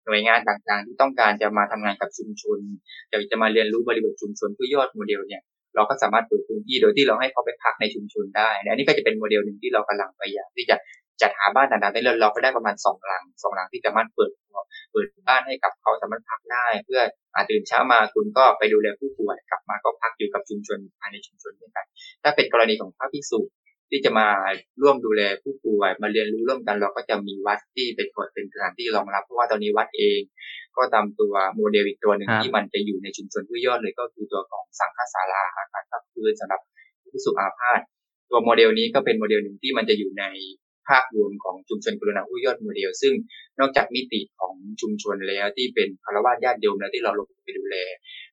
[0.06, 2.60] หน่วยงานต่างๆ ที่ต้องการจะมาทำงานกับชุมชน
[3.10, 5.42] อยากจะมาเรียนรู้บริบทชุมชนเพื่อยอดโมเดลเนี่ย
[5.76, 10.76] เราก็สามารถเปิดพื้นที่โดยที่เราให้เขาไปพักในชุมชนได้อันนี้ก็จะเป็นโมเดลหนึ่งที่เรากำลังพยายามที่จะ
[11.22, 14.32] จัดหาบ้านต่างๆได้เลยเราก็ได้ประมาณสองหลังสองหลังที่สามารถเปิด
[14.92, 17.02] เปิดบ้านให้กับเขาสามารถพักได้เพื่อ
[17.36, 21.86] อาตื่นเช้ามาคุณก็ไปดูแลผู้ป่วยกลับมาก็พักอยู่กับชุมชนภายในชุมชนด้วยกัน
[22.24, 23.40] ถ้าเป็นกรณีของพระภิกษุ
[23.90, 24.28] ที่จะมา
[24.82, 30.20] ร่วมดูแลผู้ป่วยมาเรียนรู้ร่วมกัน เราก็จะมีวัดที่เป็นเป็นสถานที่รองรับ เพราะว่าตอนนี้วัดเอง
[30.78, 36.62] ก็ตามตัวโมเดลอีกตัวหนึ่งที่มันจะอยู่ในชุมชนผู้ยอดเลยก็คือตัวของสังฆศาลาอาคารพักฟื้นสำหรับ
[37.12, 37.80] พระสงฆ์อาพาธ
[38.30, 40.24] ตัวโมเดลนี้ก็เป็นโมเดลหนึ่งที่มันจะอยู่ใน
[40.90, 43.14] ภาพรวมของชุมชนกรุณาผู้ยอดโมเดล ซึ่ง
[43.60, 47.76] นอกจากมิติของชุมชนแล้วที่เป็นฆราวาสญาติโยมแล้วที่เราลงไปดูแล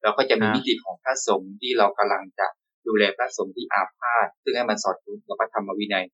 [0.03, 2.47] เราก็จะมีมิติของพระสงฆ์ที่เรากำลังจะ
[2.89, 6.05] ดูแลพระสงฆ์ที่อาพาธซึ่งให้มันสอดคล้องกับพระธรรมวินัย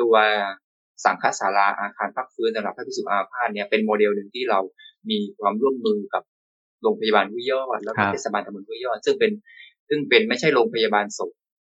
[0.00, 0.14] ตัว
[1.04, 4.60] สังฆศาลาอาคารพักฟื้นสำหรับพระภิกษุอาพาธเนี่ยเป็นโมเดลหนึ่งที่เรา
[5.10, 6.22] มีความร่วมมือกับ
[6.82, 9.32] โรงพยาบาลวิยอดแล้วก็เทศบาลตำบลวิยอด ซึ่งเป็น
[9.88, 11.30] ซึ่งเป็นไม่ใช่โรงพยาบาลศพ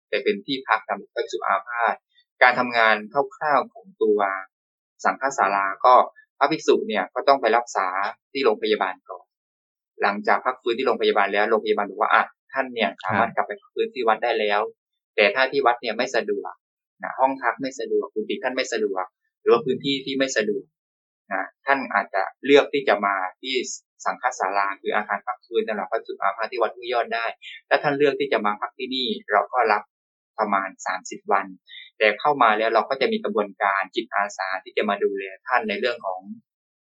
[0.10, 1.96] แต่เป็นที่พักสำหรับพระภิกษุอาพาธ
[2.42, 2.96] การทำงาน
[3.38, 4.20] คร่าวๆของตัว
[5.06, 5.96] สังฆศาลาก็
[6.38, 7.88] พระภิกษุเนี่ยก็ต้องไปรักษา
[8.32, 9.26] ที่โรงพยาบาลก่อน
[10.02, 12.24] หลังจากพักฟื้นที่โรงพยาบาลแล้วโรงพยาบาลบอกว่าอะ
[12.54, 14.62] ท่านเนี่ยสามารถกลับไปพื้นที่วัดได้แล้ว
[15.16, 16.54] แต่ถ้าที่วัดเนี่ยไม่สะดวก
[17.04, 19.06] นะห้องพักไม่สะดวกคุณติท่านไม่สะดวก
[19.42, 20.64] หรือว่าพื้นที่ที่ไม่สะดวก
[21.34, 23.56] นะท่านอาจจะเลือกที่จะมาที่
[24.06, 27.26] สังฆศาลาคืออาคารพักฟื้นสำหรับพระสุอาภาที่วัดห้วยยอดได้
[27.70, 29.84] ถ้าท่านเลือกที่จะมาพักที่นี่เราก็รับ
[30.40, 30.70] ประมาณ
[31.02, 31.46] 30 วัน
[31.98, 36.20] แต่เข้ามาแล้วเราก็จะมีกระบวนการจิตอาสาที่จะมาดูแลท่านในเรื่องของ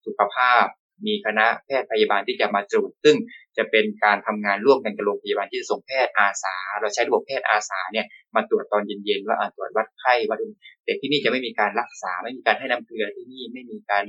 [0.06, 0.66] สุขภาพ
[1.06, 3.16] มีคณะแพทย์พยาบาลที่จะมาตรวจซึ่ง
[3.58, 8.06] จะเป็นการทำงานร่วมกันกับโรงพยาบาลที่ส่งแพทย์อาสา เราใช้ระบบแพทย์อาสาเนี่ย
[8.36, 10.38] มาตรวจตอนเย็นๆว่าตรวจวัดไข้วัด
[10.84, 14.04] แต่ที่นี่จะไม่มีการรักษาไม่มีการให้น้ำเกลือที่นี่ไม่มีการ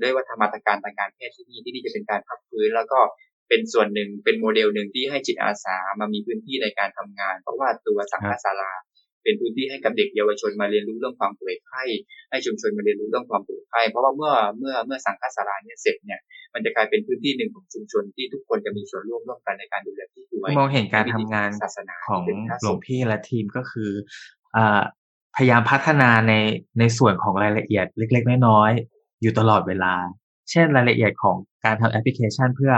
[0.00, 2.98] ด้วยวัฒนธรรมการทางการแพทย์ที่นี่ที่นี่จะเป็นการพักฟื้นแล้วก็
[3.48, 8.72] เป็นส่วนหนึ่งเป็นโมเดลหนึ่งที่ให้จิตอาสามามีพื้นที่ในการทำงาน เพราะว่าตัวสังฆศาลา
[9.24, 11.82] เป็นพื้นที่ให้กับเด็กเยาวชนมาเรียนรู้เรื่องความป่วยไข้
[12.30, 16.20] ให้ชุมชนมาเรียนรู้เรื่องความป่วยไข้เพราะว่าเมื่อเมื่อเมื่อสังฆศาลาเนี่ยเสร็จเนี่ย
[16.54, 22.22] มันจะกลายเป็นพื้นที่หนึ่งของชุมชนที่ทุกคนจะมีส่วนร่วมร่วมกันในการดูแลผู้ป่วยมองเห็นการทำงานศาสนาของ
[22.62, 23.90] หลวงพี่และทีมก็คือ
[24.56, 24.80] อ่า
[25.36, 26.34] พยายามพัฒนาใน
[26.78, 29.94] ในส่วนของรายละเอียดเล็ก ๆ น้อยๆอยู่ตลอดเวลา
[30.50, 32.72] เช่นรายละเอียดของการทำแอปพลิเคชันเพื่อ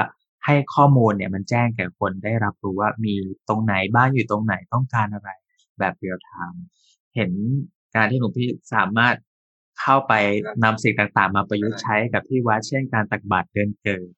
[0.45, 3.15] ให้ข้อมูลเนี่ยมันแจ้งแก่คนได้รับรู้ว่ามี
[3.49, 5.31] ตรงไหนบ้านอยู่ตรงไหนต้องการอะไร
[5.79, 6.63] แบบ real time
[7.17, 7.33] เห็น
[7.97, 9.17] การที่หลวงพี่สามารถ
[9.81, 10.13] เข้าไป
[10.65, 14.09] นำสิ่งต่างๆ มาประยุกต์ใช้กับที่วัดเช่นการตักบาตรเดินเกิด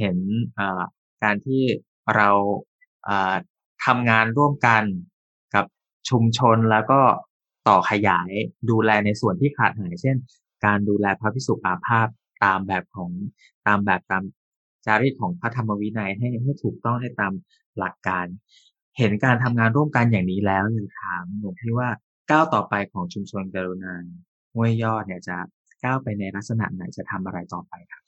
[0.00, 0.18] เห็น
[1.22, 1.62] การที่
[2.16, 2.30] เรา
[3.84, 4.82] ทำงานร่วมกัน
[5.54, 5.64] กับ
[6.10, 7.00] ชุมชนแล้วก็
[7.68, 8.30] ต่อขยาย
[8.70, 10.16] ดูแลในส่วนที่ขาดหายเช่น
[10.64, 12.08] การดูแลพระพิสุอาภาพ
[12.44, 13.10] ตามแบบของ
[13.66, 14.22] ตามแบบตาม
[14.86, 17.32] จารีตของพระธรรมวินัยให้ให้ถูกต้องให้ตาม
[17.78, 18.26] หลักการ
[18.98, 21.88] เห็นการทำงานร่วมกันอย่างนี้แล้วอยากถามหลวงพี่ว่า
[22.30, 23.94] ก้าวต่อไปของชุมชนกรุณา
[24.54, 25.36] ห้วยยอดเนี่ยจะ
[25.84, 28.02] ก้าวไปในลักษณะไหนจะทำอะไรต่อไปครับ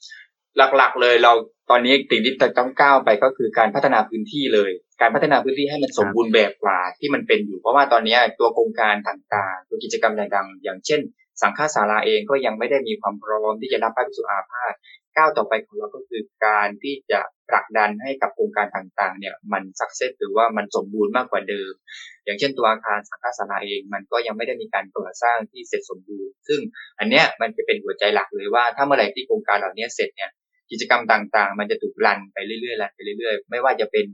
[0.57, 1.33] หลักๆเลยเรา
[1.69, 4.71] ตอนนี้สิ่งที่จะต้องก้าวไปก็คือการพัฒนาพื้นที่เลย
[5.01, 10.99] การพัฒนาพื้นที่ให้มันสมบูรณ์แบบกว่าที่มันเป็นอยู่เพราะว่าตอนนี้ตัวโครงการต่างๆตัวกิจกรรมต่างๆอย่างเช่น
[11.41, 14.73] สังฆศาลาเองก็ยังไม่ได้มีความพร้อมที่จะรับพระภิกษุอาพาธ
[15.17, 21.73] ก้าวต่อไปของเราก็คือการที่จะผลักดันให้กับโครงการต่างๆ เนี่ยมันสักเซสหรือว่ามันสมบูรณ์มากกว่าเดิม
[22.25, 26.59] อย่างเช่นตัวอาคารสังฆศาลาเองมันก็ยังไม่ได้มีการก่อสร้างที่เสร็จสมบูรณ์ ซึ่ง
[26.99, 30.31] อันเนี้ยมันจะเป็นหัวใจหลักเลยว่าถ้าเมื่อไหร่ที่โครงการเหล่านี้เสร็จเนี่ย
[30.71, 34.05] กิจกรรมต่างๆ มันจะถูกรันไปเรื่อยๆรันไปเรื่อยๆ ไม่ว่าจะเป็น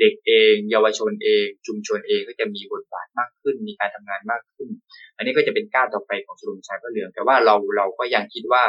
[0.00, 4.68] เด็กเอง เยาวชนเอง ชุมชนเองก็จะมีบทบาทมากขึ้น มีการทำงานมากขึ้น
[5.16, 8.62] อันนี้ก็จะเป็นก้าวต่อไปของชมรมชายพระเหลือง แต่ว่าเราเราก็ยังคิดว่า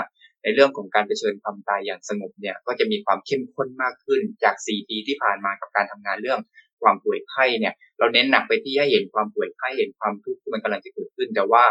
[0.43, 6.39] ในเรื่องของการเผชิญความตายอย่างสงบเนี่ยก็จะมีความเข้มข้นมากขึ้นจาก 4 ปีที่ผ่านมากับการทำงานเรื่อง
[6.81, 11.63] ความป่วยไข้เนี่ย เราเน้นหนักไปที่ให้เห็นความป่วยไข้เห็นความทุกข์ที่มันกำลังจะเกิดขึ้น แต่ว่า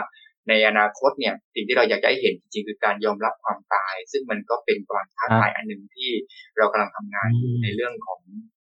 [0.49, 6.11] ในอนาคตเนี่ยสิ่งที่เราอยากจะให้เห็นจริงๆคือการยอมรับความตาย ซึ่งมันก็เป็นความท้าทายอันหนึ่งที่
[6.57, 7.29] เรากำลังทำงาน
[7.63, 8.21] ในเรื่องของ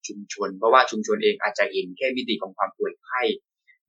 [0.07, 3.21] ชุมชน เพราะว่าชุมชนเองอาจจะเห็นแค่มิติของความป่วยไข้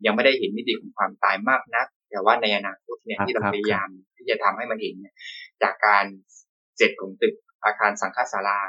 [0.05, 5.15] ยังไม่ได้เห็นมิติของความตายมากนัก แต่ว่าในอนาคตเนี่ยที่เราพยายามที่จะทำให้มันเห็นเนี่ย
[5.63, 6.05] จากการ
[6.77, 7.35] เสร็จของตึก
[7.65, 8.61] อาคารสังฆศาลา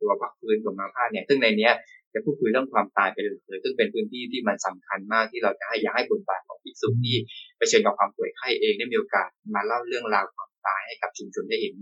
[0.00, 1.72] ตัวพักพื้นของมาพาเนี่ย ซึ่งในเนี้ย
[2.14, 7.16] จะพูดคุยเรื่องความตายไปเลยเลย ซึ่งเป็นพื้นที่ที่มันสำคัญมากที่เราจะให้อยากให้บทบาทของภิกษุที่
[7.56, 11.74] ไปเชิญกับความป่วยไข้เองได้มีโอกาสมาเล่าเรื่องราวความตายให้กับชุมชนได้เห็น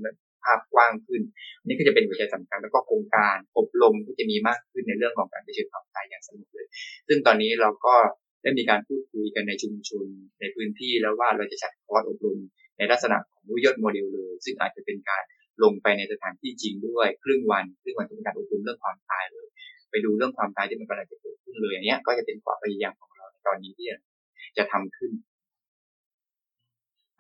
[0.45, 1.23] ภาพกว้างขึ้น
[1.67, 6.67] นี่ก็จะเป็นหัวใจสำคัญแล้วก็โครงการอบรมก็จะมีมากขึ้นในเรื่องของการไปเชิญความตายอย่างสนุกเลย
[7.09, 7.95] ซึ่งตอนนี้เราก็
[8.47, 10.07] ได้มีการพูดคุยกันในชุมชน
[10.41, 12.39] ในพื้นที่แล้วว่าเราจะจัดคอร์สอบรม
[12.79, 15.23] ในลักษณะของวิทยโมเดลเลย ซึ่งอาจจะเป็นการ
[15.63, 19.47] ลงไปในสถานที่จริงด้วย ครึ่งวันครึ่งวันเป็นการอบรมเรื่องความตายเลย
[19.91, 23.87] ไปดูเรื่องความตายที่มันกำลังจะเกิดขึ้นเลยอันนี้ก็จะเป็นความพยายามของเราในตอนนี้ที่
[24.57, 25.11] จะทำขึ้น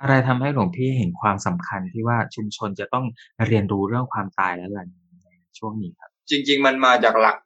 [0.00, 3.04] อะไรทำให้หลวงพี่เห็นความสำคัญที่ว่าชุมชนจะต้อง
[3.46, 4.86] เรียนรู้เรื่องความตายแล้วล่ะ
[5.24, 7.36] ในช่วงนี้ครับ จริง ๆ มันมาจากหลัก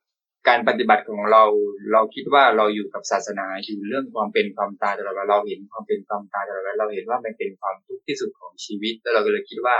[0.48, 1.44] การปฏิบัติของเรา
[1.92, 9.76] เราคิดว่าเราอยู่กับศาสนาอยู่เรื่องความเป็นความตายตลอดเวลาเราเห็นความเป็นความตายตลอดเวลาเราเห็นว่ามันเป็นความทุกข์ที่สุดของชีวิต แล้วเราก็เลยคิดว่า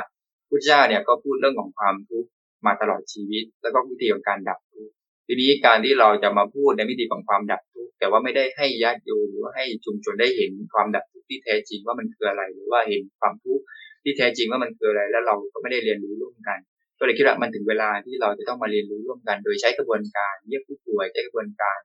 [0.49, 2.29] พุทธเจ้าเนี่ยก็พูดเรื่องของความทุกข์
[2.67, 4.93] มาตลอดชีวิต แล้วก็วิธีของการดับทุกข์
[5.27, 13.65] ทีนี้การที่เราจะมาพูดในวิธีของความดับทุกข์แต่ว่าไม่ได้ให้ญาติโยมหรือว่าให้ชุมชนได้เห็นความดับทุกข์ที่แท้จริงว่ามันคืออะไร หรือว่าเห็นความทุกข์
[14.03, 16.59] ที่แท้จริงว่ามันคืออะไร แล้วเราก็ไม่ได้เรียนรู้ร่วมกัน
[17.01, 21.79] ก็เลยคิดว่ามันถึงเวลาที่เราจะต้องมาเรียนรู้ร่วมกัน โดยใช้กระบวนการเรียกผู้ป่วยใช้กระบวนการ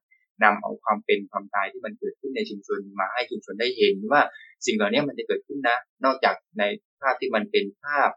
[0.43, 4.21] นำเอาความเป็นความตายที่มันเกิดขึ้นในชุมชนมาให้ชุมชนได้เห็นว่า
[4.65, 6.63] สิ่งเหล่านี้มันจะเกิดขึ้นนะ นอกจากใน
[7.01, 8.09] ภาพที่มันเป็นภาพ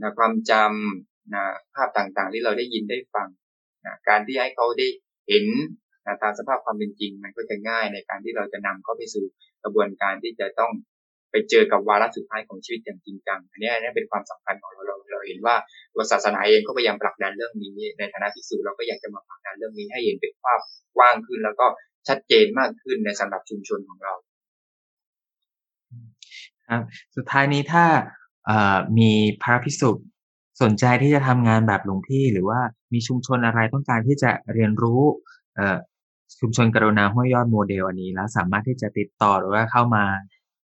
[0.00, 3.28] นะความจำนะภาพต่างๆ ที่เราได้ยินได้ฟัง
[3.86, 4.86] นะการที่ให้เขาได้
[5.28, 5.46] เห็น
[6.06, 9.24] นะตามสภาพความเป็นจริง มันก็จะง่ายในการที่เราจะนำเขาไปสู่
[9.62, 10.72] กระบวนการที่จะต้อง
[11.30, 14.96] ไปเจอกับวาระสุดท้ายของชีวิตอย่างจริงจังอันนี้อันนี้เป็นความสำคัญของเราเรา
[15.26, 15.56] เห็นว่า
[15.94, 20.60] ตัวศาสนาเองก็พยายามผลักดันเรื่องนี้ ในฐานะภิกษุเราก็อยากจะมาผลักดันเรื่องนี้ให้เห็นเป็นภาพ
[20.96, 21.66] กว้างขึ้น แล้วก็
[22.08, 24.14] ชัดเจนมากขึ้นในสำหรับชุมชนของเรา
[26.68, 26.82] ครับ
[27.16, 27.84] สุดท้ายนี้ถ้า
[28.98, 29.10] มี
[29.42, 29.90] พระภิกษุ
[30.62, 32.60] สนใจที่จะทำงานแบบหลวงพี่ หรือว่า
[32.92, 35.02] มีชุมชนอะไรต้องการที่จะเรียนรู้
[36.40, 40.04] ชุมชนกรุณาห้วยยอดโมเดลอันนี้แล้วสามารถที่จะติดต่อหรือว่าเข้ามา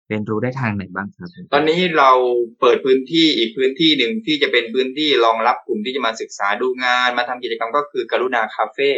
[0.09, 2.11] เรียนรู้ได้ทางไหนบ้างครับ ตอนนี้เรา
[2.59, 8.91] เปิดพื้นที่อีกพื้นที่หนึ่งที่จะเป็นพื้นที่รองรับกลุ่มที่จะมาศึกษาดูงาน มาทำกิจกรรมก็คือกรุณาคาเฟ่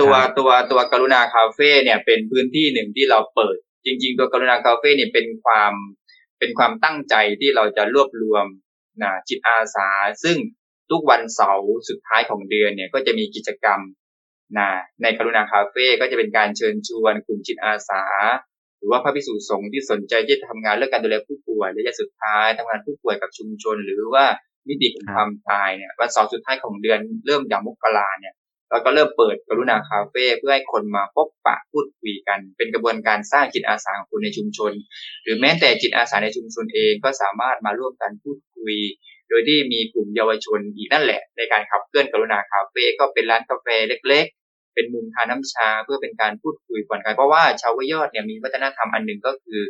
[0.00, 5.72] ตัวตัวตัวกรุณาคาเฟ่เนี่ยเป็นพื้นที่หนึ่งที่เราเปิด จริง ๆ ตัวกรุณาคาเฟ่เนี่ยเป็นความ
[6.38, 8.46] เป็นความตั้งใจที่เราจะรวบรวม
[9.02, 9.88] นะจิตอาสา
[10.24, 10.36] ซึ่ง
[10.90, 13.80] ทุกวันเสาร์สุดท้ายของเดือนเนี่ยก็จะมีกิจกรรม
[14.58, 14.68] นะ
[15.02, 18.02] ในกรุณาคาเฟ่ก็จะเป็นการเชิญชวนกลุ่มจิตอาสา
[18.78, 24.24] หรือว่าพระภิกษุสงฆ์ที่สนใจที่จะทำงานเรื่องการดูแลผู้ป่วยระยะสุดท้ายทำงานผู้ป่วยกับชุมชน หรือว่า
[24.68, 28.34] มิติของความตายเนี่ยวันเสาร์สุดท้ายของเดือนเริ่มอย่างมกราเนี่ย
[28.70, 34.72] เราก็เริ่มเปิดกรุณาคาเฟ่เพื่อให้คนมาพบปะพูดคุยกัน เป็นกระบวนการสร้างจิตอาสาของคนในชุมชน
[35.22, 38.76] หรือแม้แต่จิตอาสาในชุมชนเองก็สามารถมาร่วมกันพูดคุย
[39.28, 44.26] โดยที่มีกลุ่มเยาวชนอีกนั่นแหละ ในการขับเคลื่อนกรุณาคาเฟ่ก็เป็นร้านกาแฟเล็ก
[44.78, 49.60] เป็นมุมทานน้าชาเพื่อเป็นการพูดคุยผ่อนคลายเพราะว่าชาววยอดเนี่ยมีวัฒนธรรมอันหนึ่งก็คือ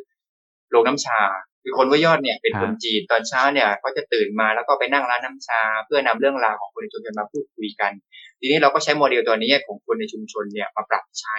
[0.70, 1.20] โรงน้ำชา
[1.62, 7.92] คือคนวยอดเนี่ยเป็นคนจีนตอนเช้าเนี่ยก็จะตื่นมาแล้วก็ไปนั่งร้านน้าชา เพื่อนำเรื่องราวของคนในชุมชนมาพูดคุยกัน
[8.40, 11.38] ทีนี้เราก็ใช้โมเดลตัวนี้ของคนในชุมชนเนี่ยมาปรับใช้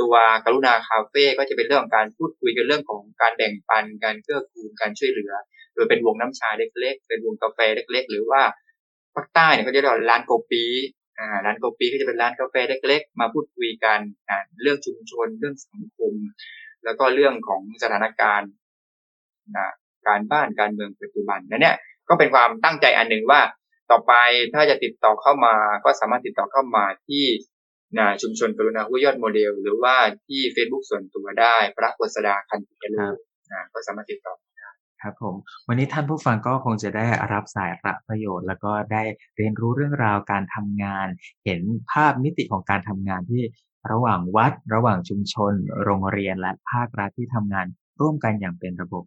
[0.00, 5.32] ตัวกรุณาคาเฟ่ก็จะเป็นเรื่องของการพูดคุยกันเรื่องของการแบ่งปันการเกื้อกูลการช่วยเหลือ
[5.74, 8.42] โดยเป็นวงน้ำชาเล็กๆ เป็นวงกาแฟเล็ก ๆ หรือว่า
[9.14, 10.99] ภาคใต้เนี่ยเขาจะเรียกร้านโกปีอ่า
[11.44, 16.14] ร้านโกปีก็จะเป็นร้านกาแฟเล็ก ๆ มาพูดคุยกันอ่าเรื่องชุมชนเรื่องสังคม
[16.84, 18.50] แล้วก็เรื่องของสถานการณ์
[19.56, 19.68] นะ
[20.06, 21.76] การบ้านการเมืองปัจจุบันนั่นเนี่ย
[22.08, 23.40] ก็เป็นความตั้งใจอันหนึ่งว่า
[23.90, 24.12] ต่อไป
[24.54, 25.54] ถ้าจะติดต่อเข้ามา
[25.84, 27.24] ก็สามารถติดต่อเข้ามาที่
[27.98, 29.96] นะชุมชนกรุณาห้วยยอดโมเดล หรือว่า
[30.26, 33.06] ที่ Facebook ส่วนตัวได้ พระกฤษดาคันติกาลู
[33.52, 34.49] นะก็สามารถติดต่อได้
[35.02, 35.34] ครับผม
[35.68, 39.02] วันนี้ท่านผู้ฟังก็คงจะได้รับสายระประโยชน์ แล้วก็ได้
[39.36, 41.06] เรียนรู้เรื่องราวการทำงาน
[41.44, 43.42] เห็นภาพมิติของการทำงานที่
[43.90, 45.52] ระหว่างวัด ระหว่างชุมชน
[45.84, 47.66] โรงเรียนและภาครัฐที่ทำงาน
[48.00, 49.04] ร่วมกันอย่างเป็นระบบ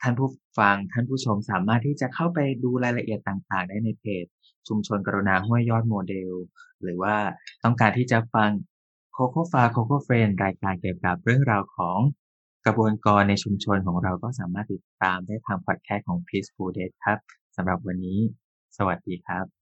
[0.00, 4.26] ท่านผู้ฟังท่านผู้ชมสามารถที่จะเข้าไปดูรายละเอียดต่างๆ ได้ในเพจ
[4.68, 6.32] ชุมชนกรุณาห้วยยอดโมเดล
[6.82, 7.16] หรือว่า
[7.64, 8.50] ต้องการที่จะฟัง
[9.12, 11.98] โคโคฟาโคโคเฟรนรายการเกี่ยวกับเรื่องราวของ
[12.66, 17.18] กระบวนการในชุมชนของเราก็สามารถติดตามได้ทางพอดแคสต์ของ Peaceful Day ครับ
[17.56, 18.18] สำหรับวันนี้
[18.76, 19.55] สวัสดีครับ